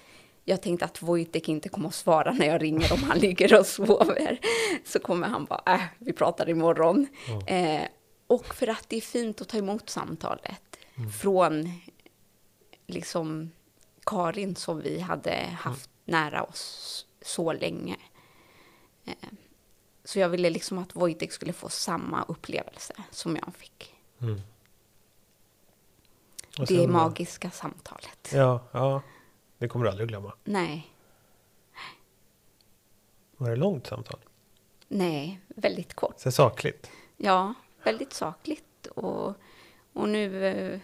[0.44, 3.66] jag tänkte att Wojtek inte kommer att svara när jag ringer om han ligger och
[3.66, 4.38] sover.
[4.84, 7.06] Så kommer han bara, äh, vi pratar imorgon.
[7.46, 7.82] Eh,
[8.26, 10.78] och för att det är fint att ta emot samtalet
[11.20, 11.80] från
[12.86, 13.50] liksom
[14.06, 17.96] Karin som vi hade haft nära oss så länge.
[19.04, 19.14] Eh,
[20.04, 23.94] så jag ville liksom att Wojtek skulle få samma upplevelse som jag fick.
[24.20, 24.40] Mm.
[26.68, 28.30] Det magiska samtalet.
[28.32, 29.02] Ja, ja,
[29.62, 30.32] det kommer du aldrig glömma.
[30.44, 30.92] Nej,
[33.36, 34.18] Var det långt samtal?
[34.88, 36.20] nej, väldigt kort.
[36.20, 36.90] Så sakligt?
[37.16, 38.86] Ja, väldigt sakligt.
[38.86, 39.34] Och,
[39.92, 40.46] och nu...
[40.46, 40.80] eh,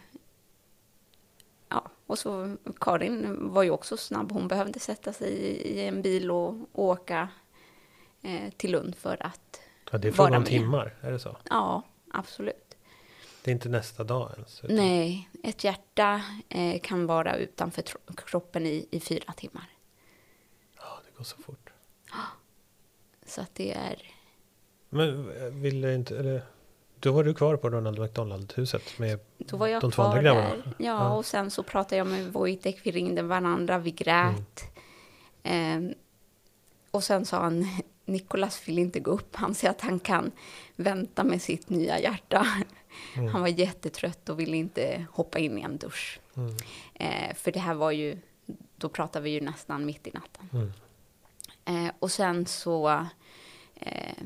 [1.69, 4.33] Ja, och så Karin var ju också snabb.
[4.33, 7.29] Hon behövde sätta sig i, en bil och, åka
[8.23, 9.61] eh, till Lund för att...
[9.93, 11.37] Ja, det är Vara fråga om timmar, är det så?
[11.51, 12.68] Ja, absolut.
[13.49, 14.65] Det är inte nästa dag ens?
[14.65, 17.85] utan- Nej, ett hjärta eh, kan vara utanför
[18.27, 19.67] kroppen i, i fyra timmar.
[20.77, 21.71] Ja, det går så fort.
[23.27, 24.03] Så att det är...
[24.89, 26.43] Men eh, ville inte, eller,
[27.01, 30.23] då var du kvar på Ronald McDonald-huset med Då var jag de två kvar andra
[30.23, 30.49] grabbarna?
[30.49, 30.63] där.
[30.79, 31.15] Ja, Ja.
[31.17, 34.63] och sen så pratade jag med Wojtek, vi ringde varandra, vi grät.
[35.43, 35.89] Mm.
[35.89, 35.97] Eh,
[36.91, 37.67] och sen sa han,
[38.05, 40.33] Nikolas vill inte gå upp, han säger att han kan
[40.77, 42.47] vänta med sitt nya hjärta.
[43.15, 43.29] Mm.
[43.29, 46.21] Han var jättetrött och ville inte hoppa in i en dusch.
[46.37, 46.57] Mm.
[46.95, 48.19] Eh, för det här var ju,
[48.77, 50.49] då pratade vi ju nästan mitt i natten.
[50.53, 50.73] Mm.
[51.65, 53.07] Eh, och sen så,
[53.75, 54.25] eh,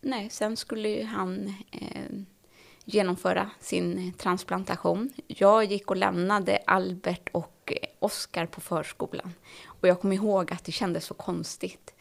[0.00, 2.18] nej, sen skulle ju han eh,
[2.84, 5.12] genomföra sin transplantation.
[5.26, 9.34] Jag gick och lämnade Albert och eh, Oskar på förskolan.
[9.66, 11.94] Och jag kommer ihåg att det kändes så konstigt.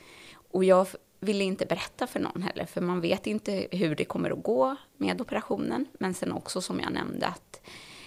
[0.52, 0.88] Och jag
[1.19, 4.75] ville inte berätta för någon heller, för man vet inte hur det kommer att gå
[4.97, 5.86] med operationen.
[5.99, 7.62] Men sen också som jag nämnde att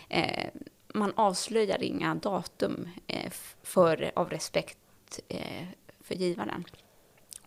[0.08, 0.50] eh,
[0.94, 5.66] man avslöjar inga datum eh, för, av respekt eh,
[6.00, 6.64] för givaren.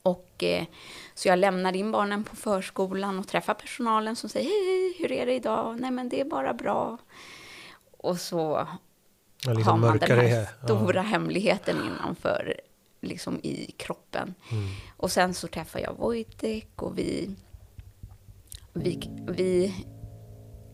[0.02, 0.66] Och, eh,
[1.14, 5.26] så jag lämnar in barnen på förskolan och träffar personalen som säger hej, hur är
[5.26, 5.80] det idag?
[5.80, 6.98] Nej men det är bara bra.
[7.98, 8.68] Och så
[9.46, 10.68] Ja, har liksom man den här ja.
[10.68, 12.60] stora hemligheten innanför,
[13.04, 14.34] liksom i kroppen.
[14.52, 14.68] Mm.
[14.98, 17.36] Och sen så träffar jag Wojtek och vi,
[18.74, 19.74] vi, vi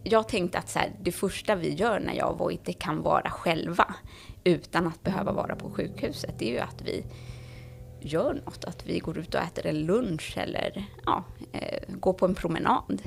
[0.04, 3.30] jag tänkte att så här, det första vi gör när jag har Vojte kan vara
[3.30, 3.96] själva
[4.44, 6.36] utan att behöva vara på sjukhuset.
[6.40, 7.06] Det är ju att vi
[8.02, 12.26] gör något, att vi går ut och äter en lunch eller ja, eh, går på
[12.26, 13.02] en promenad.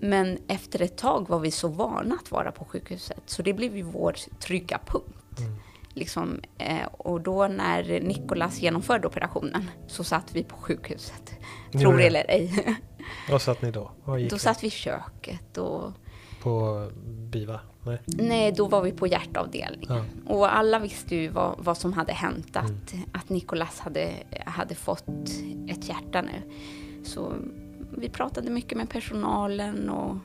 [0.00, 3.76] Men efter ett tag var vi så vana att vara på sjukhuset så det blev
[3.76, 5.40] ju vår trygga punkt.
[5.94, 11.32] Liksom, eh, och då när Nikolas genomförde operationen så satt vi på sjukhuset.
[11.72, 12.76] Tror det eller ej.
[13.30, 13.90] Vad satt ni då?
[14.18, 14.40] Gick Då ni?
[14.40, 15.92] satt vi i köket och
[16.42, 16.88] På
[17.30, 17.60] BIVA?
[17.84, 17.98] Nej?
[18.06, 20.04] nej, då var vi på hjärtavdelningen.
[20.26, 20.34] Ja.
[20.34, 24.12] Och alla visste ju vad, vad som hade hänt, att, att Nikolas hade,
[24.46, 25.08] hade fått
[25.68, 26.52] ett hjärta nu.
[27.04, 27.32] Så
[27.96, 30.16] vi pratade mycket med personalen och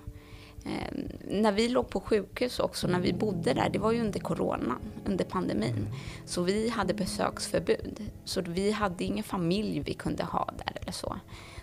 [0.67, 4.19] eh, när vi låg på sjukhus också, när vi bodde där, det var ju under
[4.19, 5.87] coronan, under pandemin.
[6.25, 8.01] Så vi hade besöksförbud.
[8.23, 11.15] Så vi hade ingen familj vi kunde ha där eller så.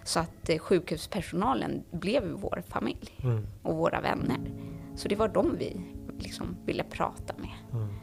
[0.04, 3.46] Så att eh, sjukhuspersonalen blev vår familj Mm.
[3.62, 4.38] och våra vänner.
[4.96, 5.80] Så det var dem vi
[6.18, 7.80] liksom ville prata med.
[7.80, 7.94] Mm.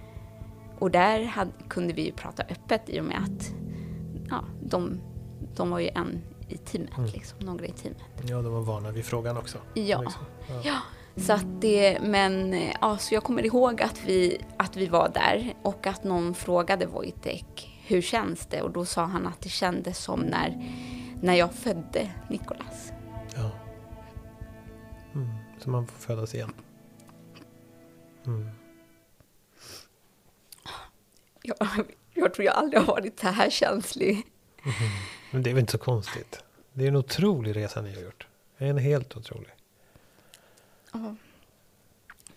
[0.80, 3.54] Och där hade, kunde vi ju prata öppet i och med att
[4.30, 5.00] ja, de,
[5.56, 7.10] de var ju en i teamet, Mm.
[7.10, 8.02] liksom, några i teamet.
[8.24, 9.58] Ja, de var vana vid frågan också.
[9.74, 10.02] Ja.
[10.02, 10.22] Liksom.
[10.50, 10.62] Ja.
[10.64, 10.78] Ja,
[11.22, 15.10] så att det, men eh, ja, så jag kommer ihåg att vi, att vi var
[15.10, 18.62] där och att någon frågade Wojtek hur känns det?
[18.62, 20.74] Och då sa han att det kändes som när,
[21.22, 22.92] när jag födde Nikolas.
[23.36, 23.52] Ja.
[25.14, 25.30] Mm.
[25.60, 26.54] Så man får födas igen.
[28.26, 28.50] Mm.
[31.44, 31.58] Jag,
[32.14, 34.26] jag tror jag aldrig har varit så här känslig.
[35.32, 36.44] Men det är väl inte så konstigt.
[36.74, 38.28] Det är en otrolig resa ni har gjort.
[38.58, 39.52] En helt otrolig.
[40.92, 41.00] Ja.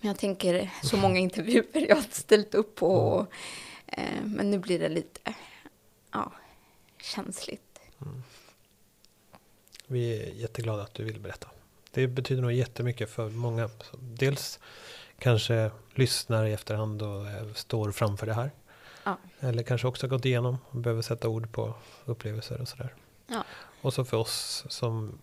[0.01, 2.97] Men jag tänker så många intervjuer jag har ställt upp på.
[2.97, 3.27] Och,
[3.87, 5.35] eh, men nu blir det lite
[6.13, 6.33] ja,
[7.03, 7.81] känsligt.
[9.87, 11.49] Vi är jätteglada att du vill berätta.
[11.91, 13.71] Det betyder nog jättemycket för många.
[13.99, 14.59] Dels
[15.19, 18.51] kanske lyssnar i efterhand och eh, står framför det här.
[19.05, 19.19] Ja.
[19.41, 22.95] Eller kanske också gått igenom och behöver sätta ord på upplevelser och sådär.
[23.27, 23.45] Ja.
[23.81, 25.19] Och så för oss som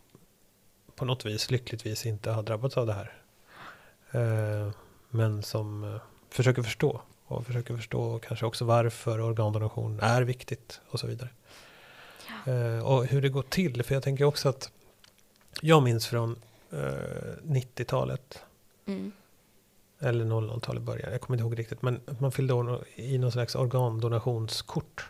[0.95, 3.13] på något vis lyckligtvis inte har drabbats av det här.
[4.11, 4.71] Eh,
[5.09, 7.01] men som eh, försöker förstå.
[7.25, 11.29] Och försöker förstå kanske också varför organdonation är viktigt och så vidare.
[12.45, 13.83] Eh, och hur det går till.
[13.83, 14.71] För jag tänker också att
[15.61, 16.41] jag minns från
[16.71, 16.77] eh,
[17.43, 18.43] 90-talet
[18.85, 19.11] Mm.
[20.01, 21.11] Eller 00-talet början.
[21.11, 21.81] Jag kommer inte ihåg riktigt.
[21.81, 25.09] Men man fyllde i någon slags organdonationskort.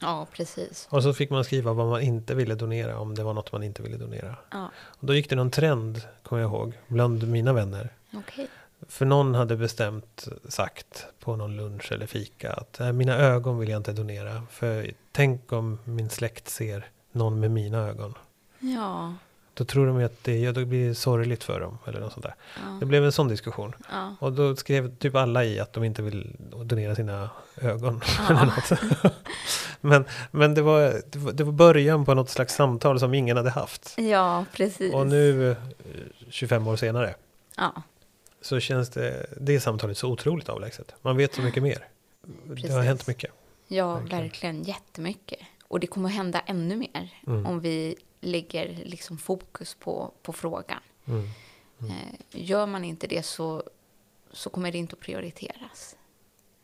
[0.00, 0.88] ja, precis.
[0.90, 3.62] Och så fick man skriva vad man inte ville donera om det var något man
[3.62, 4.36] inte ville donera.
[4.50, 7.88] Ja, Och då gick det någon trend, kommer jag ihåg, bland mina vänner.
[8.14, 8.48] okej.
[8.88, 13.68] För någon hade bestämt sagt på någon lunch eller fika att "Nej, mina ögon vill
[13.68, 14.42] jag inte donera.
[14.50, 18.14] För tänk om min släkt ser någon med mina ögon.
[18.58, 19.14] Ja,
[19.54, 21.78] Då tror de ju att det, ja, då blir det sorgligt för dem.
[21.86, 22.34] Eller något sånt där.
[22.54, 23.74] Det ja, blev en sån diskussion.
[23.90, 24.16] ja.
[24.20, 28.00] Och då skrev typ alla i att de inte vill donera sina ögon.
[28.30, 29.12] eller något.
[29.80, 33.50] men men det, var, det var det början på något slags samtal som ingen hade
[33.50, 33.94] haft.
[33.98, 34.94] ja precis.
[34.94, 35.56] Och nu, eh,
[36.30, 37.14] 25 år senare,
[37.56, 37.82] Ja,
[38.40, 40.94] så känns det, det samtalet så otroligt avlägset.
[41.02, 41.88] Man vet så mycket mer.
[42.22, 42.70] Det har Precis.
[42.76, 43.30] hänt mycket.
[43.68, 44.22] ja Verkligen.
[44.22, 44.62] verkligen.
[44.62, 45.38] jättemycket.
[45.68, 47.46] Och det kommer hända ännu mer Mm.
[47.46, 50.80] om vi lägger liksom fokus på, på frågan.
[51.06, 51.24] Mm.
[51.80, 53.62] Eh, gör man inte det så,
[54.32, 55.96] så kommer det inte att prioriteras.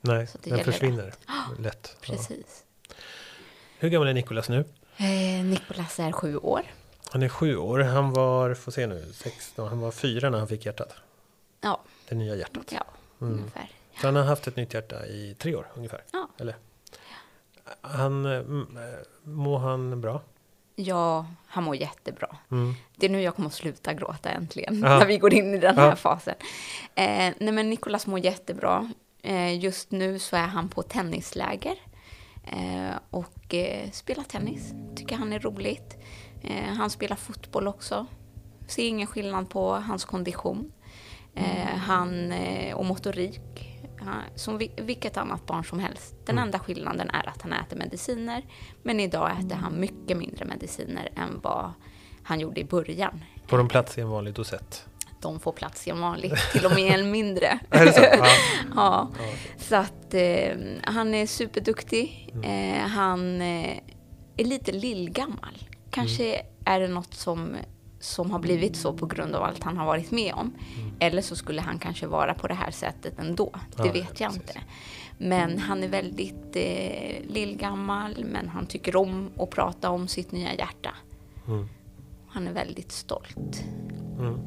[0.00, 1.14] Nej, Så det den försvinner
[1.58, 1.96] lätt.
[1.96, 2.06] Ja.
[2.06, 2.64] Precis.
[3.78, 4.64] Hur gammal är Nikolas nu?
[4.96, 6.62] Eh, Nikolas är sju år.
[7.12, 7.78] Han är sju år.
[7.80, 10.94] Han var, får se nu, 16, han var fyra när han fick hjärtat.
[11.60, 12.72] Ja, Det nya hjärtat.
[12.72, 12.84] ja
[13.20, 13.38] Mm.
[13.38, 13.70] ungefär.
[14.00, 16.04] Så han har haft ett nytt hjärta i tre år ungefär.
[16.12, 16.28] Ja.
[16.38, 16.56] Eller?
[17.80, 20.22] Han, eh, eh, mår han bra?
[20.80, 22.36] Ja, han mår jättebra.
[22.50, 22.74] Mm.
[22.96, 24.98] Det är nu jag kommer att sluta gråta äntligen, Ja.
[24.98, 25.96] när vi går in i den här Ja.
[25.96, 26.34] fasen.
[26.94, 28.92] Eh, nej men Nikolas mår jättebra.
[29.22, 31.74] Eh, just nu så är han på tennisläger
[32.44, 34.72] eh, och eh, spelar tennis.
[34.96, 35.96] Tycker han är roligt.
[36.42, 38.06] Eh, han spelar fotboll också.
[38.68, 40.72] Ser ingen skillnad på hans kondition.
[41.34, 43.67] Eh, han, eh, och motorik.
[44.34, 46.14] Som vi, vilket annat barn som helst.
[46.26, 46.44] Den Mm.
[46.44, 48.42] enda skillnaden är att han äter mediciner.
[48.82, 51.72] Men idag äter han mycket mindre mediciner än vad
[52.22, 53.24] han gjorde i början.
[53.46, 54.86] Får de plats i en vanlig dosett?
[55.20, 57.58] De får plats som vanligt, till och med en mindre.
[57.70, 58.00] Är det så?
[58.02, 58.26] Ja.
[58.74, 59.10] Ja,
[59.58, 62.34] så att eh, han är superduktig.
[62.44, 63.78] Eh, han eh,
[64.36, 65.68] är lite lillgammal.
[65.90, 67.56] Kanske är det något som,
[68.00, 70.54] som har blivit så på grund av allt han har varit med om.
[70.98, 73.50] Eller så skulle han kanske vara på det här sättet ändå.
[73.76, 74.48] Det Ja, vet jag precis.
[74.48, 74.60] inte.
[75.18, 80.54] Men han är väldigt eh, lillgammal, men han tycker om att prata om sitt nya
[80.54, 80.94] hjärta.
[81.46, 81.68] Mm.
[82.28, 83.64] Han är väldigt stolt.
[84.18, 84.38] Mm.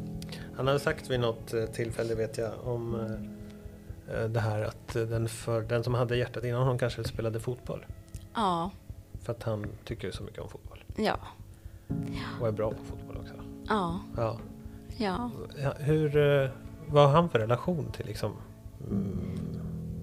[0.56, 5.30] Han hade sagt vid något eh, tillfälle vet jag om eh, det här att den,
[5.30, 7.86] för, den som hade hjärtat innan honom kanske spelade fotboll.
[8.34, 8.72] Ja.
[9.24, 10.84] För att han tycker så mycket om fotboll.
[10.96, 11.20] Ja.
[12.42, 13.34] Och är bra på fotboll också.
[13.68, 14.00] Ja.
[14.18, 14.38] Ja.
[14.98, 15.30] Ja.
[15.80, 16.50] Hur, eh,
[16.88, 18.32] vad har han för relation till liksom,
[18.90, 19.60] mm,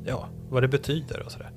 [0.06, 1.50] ja, vad det betyder och sådär?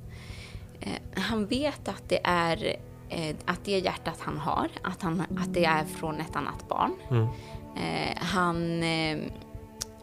[0.80, 2.76] Eh, han vet att det är
[3.10, 6.93] eh, att det hjärtat han har, att, han, att det är från ett annat barn.
[7.10, 7.28] Mm.
[8.16, 8.84] Han,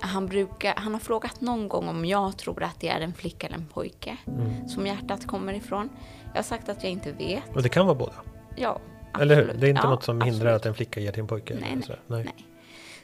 [0.01, 3.47] han, brukar, han har frågat någon gång om jag tror att det är en flicka
[3.47, 4.69] eller en pojke Mm.
[4.69, 5.89] som hjärtat kommer ifrån.
[6.33, 7.57] Jag har sagt att jag inte vet.
[7.57, 8.13] Och det kan vara båda?
[8.57, 8.79] Ja,
[9.21, 9.43] Eller hur?
[9.43, 9.61] absolut.
[9.61, 10.61] Det är inte Ja, något som hindrar absolut.
[10.61, 11.55] att en flicka ger till en pojke?
[11.61, 12.25] Nej, nej, nej.
[12.25, 12.45] nej.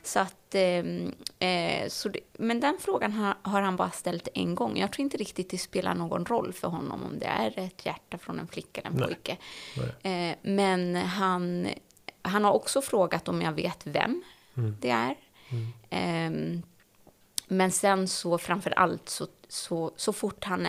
[0.02, 4.54] Så att, ehm, eh, så det, men den frågan har, har han bara ställt en
[4.54, 4.78] gång.
[4.78, 8.18] Jag tror inte riktigt det spelar någon roll för honom om det är ett hjärta
[8.18, 9.06] från en flicka eller en Nej.
[9.08, 9.36] pojke.
[10.02, 11.68] Eh, men han,
[12.22, 14.22] han har också frågat om jag vet vem
[14.56, 14.76] Mm.
[14.80, 15.14] det är.
[15.50, 15.66] Mm.
[15.90, 16.62] Ehm,
[17.48, 20.66] men sen så framför allt så, så, så fort han,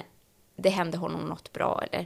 [0.56, 2.06] det händer honom något bra eller,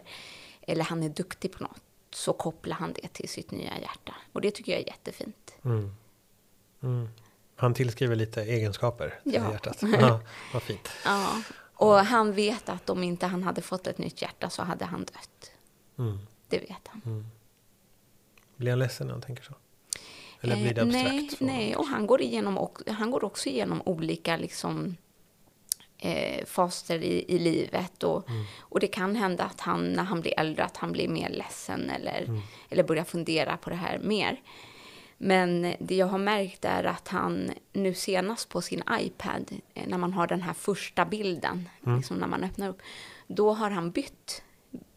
[0.62, 4.16] eller han är duktig på något så kopplar han det till sitt nya hjärta.
[4.34, 5.53] Och det tycker jag är jättefint.
[5.66, 5.95] Mm.
[6.84, 7.10] Mm.
[7.55, 9.51] Han tillskriver lite egenskaper till Ja.
[9.51, 9.78] hjärtat.
[9.99, 10.22] Ja,
[10.53, 10.89] vad fint.
[11.05, 11.41] Ja.
[11.74, 14.99] Och han vet att om inte han hade fått ett nytt hjärta så hade han
[15.05, 15.51] dött.
[15.97, 16.20] Mm.
[16.47, 17.01] Det vet han.
[17.05, 17.26] Mm.
[18.55, 19.53] Blir han ledsen när han tänker så?
[20.41, 21.12] Eller blir det Eh, abstrakt?
[21.12, 21.45] nej, så?
[21.45, 24.97] nej, och han går, igenom, han går också igenom olika liksom,
[26.00, 28.04] eh, faser i, i livet.
[28.04, 28.43] Och, Mm.
[28.60, 31.89] och det kan hända att han, när han blir äldre, att han blir mer ledsen
[31.89, 32.41] eller, Mm.
[32.70, 34.41] eller börjar fundera på det här mer.
[35.18, 39.97] Men det jag har märkt är att han nu senast på sin iPad, eh, när
[39.97, 41.97] man har den här första bilden, Mm.
[41.97, 42.82] liksom när man öppnar upp,
[43.28, 44.43] då har han bytt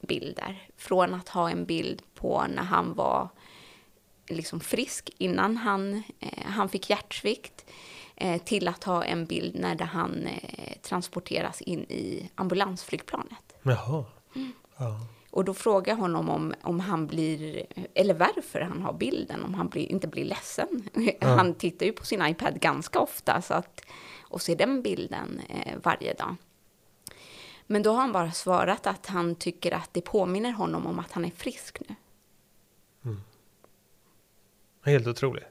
[0.01, 0.69] bilder.
[0.77, 3.29] Från att ha en bild på när han var
[4.29, 7.67] liksom frisk innan han, eh, han fick hjärtsvikt
[8.45, 13.57] till att ha en bild när han eh, transporteras in i ambulansflygplanet.
[13.63, 14.05] Jaha.
[14.35, 14.53] Mm.
[14.77, 15.01] Ja.
[15.31, 19.69] Och då frågar honom om, om han blir, eller varför han har bilden, om han
[19.69, 20.89] blir, inte blir ledsen.
[21.21, 23.81] Han tittar ju på sin iPad ganska ofta så att,
[24.23, 26.37] och ser den bilden eh, varje dag.
[27.67, 31.13] Men då har han bara svarat att han tycker att det påminner honom om att
[31.13, 31.97] han är frisk nu.
[34.85, 35.45] Helt otroligt.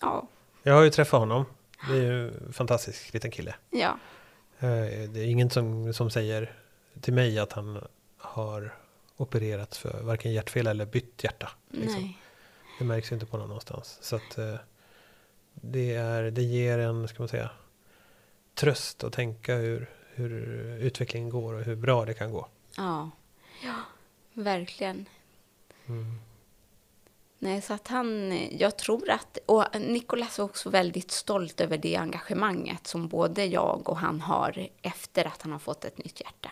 [0.00, 0.28] Ja,
[0.62, 1.44] Jag har ju träffat honom.
[1.88, 3.54] Det är ju en fantastisk liten kille.
[3.70, 3.98] ja,
[4.58, 6.52] Eh, Det är ingen som, som säger
[7.00, 8.74] till mig att han har
[9.16, 11.50] opererats för varken hjärtfel eller bytt hjärta.
[11.68, 12.02] Liksom.
[12.02, 12.18] nej.
[12.78, 13.98] Det märks ju inte på någon någonstans.
[14.00, 14.54] Så att eh,
[15.54, 17.50] det, är, det ger en, ska man säga,
[18.54, 22.48] tröst att tänka hur, hur utvecklingen går och hur bra det kan gå.
[22.76, 23.10] Ja,
[23.62, 23.74] ja
[24.32, 25.06] verkligen.
[25.86, 26.20] Mm.
[27.44, 31.96] Nej, så att han, jag tror att, och Nicolas är också väldigt stolt över det
[31.96, 36.50] engagemanget som både jag och han har efter att han har fått ett nytt hjärta.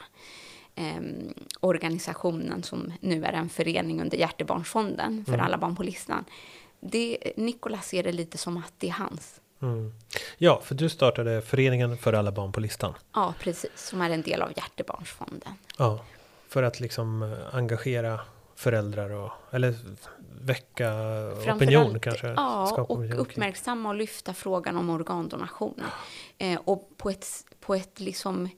[0.74, 5.46] Ehm, organisationen som nu är en förening under Hjärtebarnsfonden för Mm.
[5.46, 6.24] alla barn på listan.
[6.80, 9.40] Det, Nicolas ser det lite som att det är hans.
[9.62, 9.92] Mm.
[10.38, 12.94] Ja, för du startade Föreningen för alla barn på listan.
[13.14, 13.70] Ja, precis.
[13.88, 15.52] Som är en del av Hjärtebarnsfonden.
[15.78, 16.04] Ja,
[16.48, 18.20] för att liksom eh, engagera
[18.62, 19.74] föräldrar och, eller
[20.40, 20.92] väcka
[21.54, 22.26] opinion kanske.
[22.28, 25.82] Ja, och opinion uppmärksamma och lyfta frågan om organdonation.
[26.38, 27.26] Eh, och på ett,
[27.60, 28.48] på ett liksom,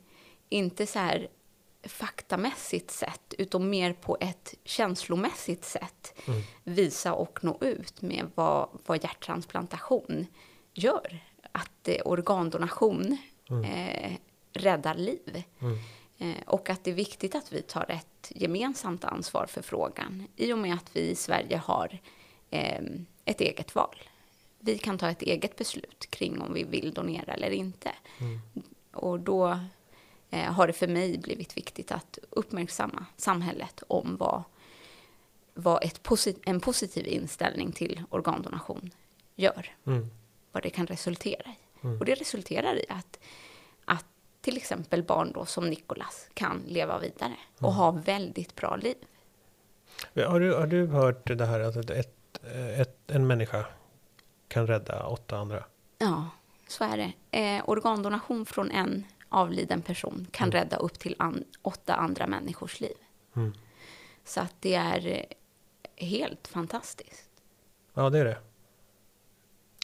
[0.49, 1.29] inte så här
[1.87, 6.43] faktamässigt sätt, utan mer på ett känslomässigt sätt Mm.
[6.65, 10.27] visa och nå ut med vad, vad hjärttransplantation
[10.75, 11.19] gör.
[11.53, 13.17] Att eh, organdonation
[13.51, 13.65] Mm.
[13.65, 14.13] eh,
[14.53, 15.43] räddar liv.
[15.61, 15.79] Mm.
[16.19, 20.53] Eh, och att det är viktigt att vi tar ett gemensamt ansvar för frågan i
[20.53, 21.99] och med att vi i Sverige har
[22.51, 22.83] eh,
[23.25, 23.97] ett eget val.
[24.59, 27.91] Vi kan ta ett eget beslut kring om vi vill donera eller inte.
[28.19, 28.41] Mm.
[28.93, 29.59] Och då
[30.31, 34.43] eh, har det för mig blivit viktigt att uppmärksamma samhället om vad,
[35.55, 38.91] vad ett posit- en positiv inställning till organdonation
[39.37, 39.75] gör.
[39.87, 40.11] Mm.
[40.53, 41.85] Vad det kan resultera i.
[41.87, 41.99] Mm.
[41.99, 43.19] Och det resulterar i att
[44.45, 48.95] till exempel barn då som Nikolas kan leva vidare och ha väldigt bra liv.
[50.15, 52.45] Har, du, har du hört det här att ett,
[52.77, 53.67] ett, en människa
[54.49, 55.65] kan rädda åtta andra?
[55.99, 56.29] Ja,
[56.69, 57.39] så är det.
[57.39, 60.61] Eh, organdonation från en avliden person kan Mm.
[60.61, 62.97] rädda upp till an, åtta andra människors liv.
[63.37, 63.53] Mm.
[64.25, 65.27] Så att det är
[65.97, 67.31] helt fantastiskt.
[67.95, 68.39] Ja, det är det.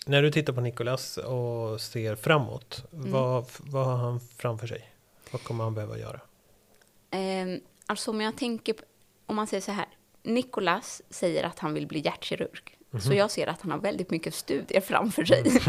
[0.07, 3.13] När du tittar på Nikolas och ser framåt, Mm.
[3.13, 4.91] vad, vad har han framför sig?
[5.31, 6.21] Vad kommer han behöva göra?
[7.11, 8.83] Eh, alltså om jag tänker, på-
[9.27, 9.87] om man säger så här.
[10.23, 12.77] Nikolas säger att han vill bli hjärtkirurg.
[13.03, 15.45] Så jag ser att han har väldigt mycket studier framför sig.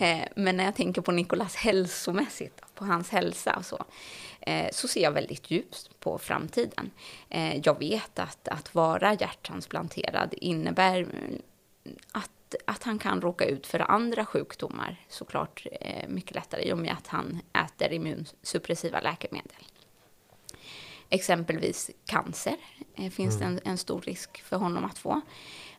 [0.00, 3.84] Eh, Men när jag tänker på Nikolas hälsomässigt, på hans hälsa och så,
[4.40, 6.90] eh, så ser jag väldigt djupt på framtiden.
[7.28, 11.42] Eh, Jag vet att, att vara hjärttransplanterad innebär mm,
[12.48, 16.78] att, att han kan råka ut för andra sjukdomar, såklart eh, mycket lättare i och
[16.78, 19.64] med att han äter immunsuppressiva läkemedel.
[21.10, 22.56] Exempelvis cancer
[22.94, 25.20] eh, finns det en, en stor risk för honom att få.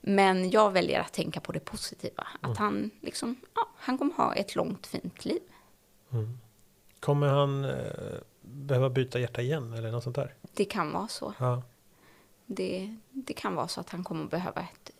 [0.01, 2.27] Men jag väljer att tänka på det positiva.
[2.41, 5.41] Att han, liksom, ja, han kommer ha ett långt fint liv.
[6.99, 10.33] Kommer han eh, behöva byta hjärta igen eller något sånt där?
[10.53, 11.33] Det kan vara så.
[11.39, 11.63] Ja.
[12.45, 14.91] Det, det kan vara så att han kommer behöva ett,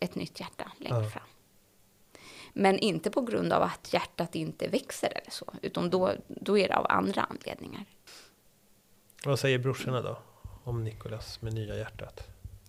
[0.00, 1.10] ett nytt hjärta längre Ja.
[1.10, 1.22] fram.
[2.52, 6.68] Men inte på grund av att hjärtat inte växer eller så, utan då, då är
[6.68, 7.84] det av andra anledningar.
[9.24, 10.18] Vad säger brorsorna då?
[10.64, 12.20] Om Nikolas med nya hjärtat?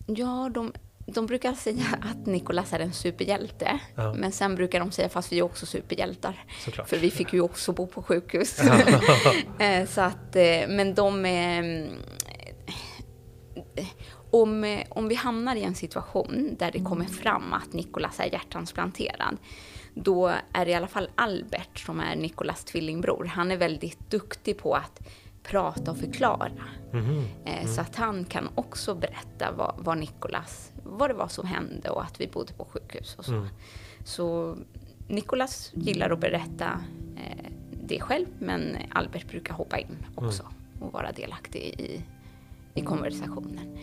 [0.08, 0.74] Ja, de,
[1.06, 3.80] de brukar säga att Nikolas är en superhjälte.
[3.96, 4.14] Ja.
[4.14, 6.46] Men sen brukar de säga, fast vi är också superhjältar.
[6.66, 6.90] Såklart.
[6.90, 8.60] För vi fick ju också bo på sjukhus.
[9.60, 11.26] Eh, så att, eh, men de...
[11.26, 11.94] eh,
[14.32, 18.26] Om, eh, om vi hamnar i en situation där det kommer fram att Nikolas är
[18.34, 19.38] hjärttransplanterad,
[19.94, 23.26] då är det i alla fall Albert som är Nikolas tvillingbror.
[23.26, 25.08] Han är väldigt duktig på att
[25.44, 26.52] prata och förklara.
[26.94, 27.26] Mhm.
[27.46, 31.90] Eh, Så att han kan också berätta vad, vad Nikolas, vad det var som hände
[31.90, 33.34] och att vi bodde på sjukhus och så.
[33.34, 33.48] Mm.
[34.06, 34.58] Så
[35.08, 36.80] Nikolas gillar att berätta
[37.18, 37.52] eh,
[37.84, 40.44] det själv, men Albert brukar hoppa in också
[40.80, 42.02] och vara delaktig i,
[42.74, 43.78] i konversationen.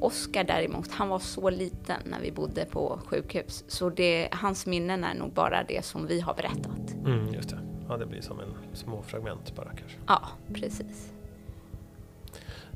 [0.00, 5.04] Oskar däremot, han var så liten när vi bodde på sjukhus, så det, hans minnen
[5.04, 6.94] är nog bara det som vi har berättat.
[7.06, 7.58] Mm, just det.
[7.88, 9.98] Ja, det blir som en små fragment bara kanske.
[10.06, 10.20] Ja,
[10.54, 11.12] precis.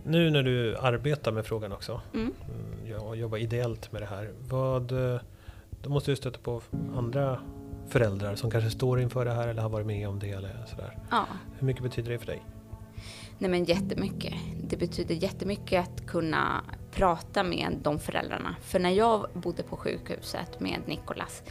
[0.05, 2.33] Nu när du arbetar med frågan också, Mm.
[2.49, 4.31] mm, ja, och jobbar ideellt med det här.
[4.49, 5.21] Vad, eh,
[5.83, 6.63] då måste du stöta på
[6.97, 7.41] andra
[7.89, 10.99] föräldrar som kanske står inför det här eller har varit med om det eller sådär.
[11.11, 11.27] Ja.
[11.59, 12.43] Hur mycket betyder det för dig?
[13.39, 14.35] Nej men jättemycket.
[14.69, 18.57] Det betyder jättemycket att kunna prata med de föräldrarna.
[18.61, 21.43] För när jag bodde på sjukhuset med Nikolas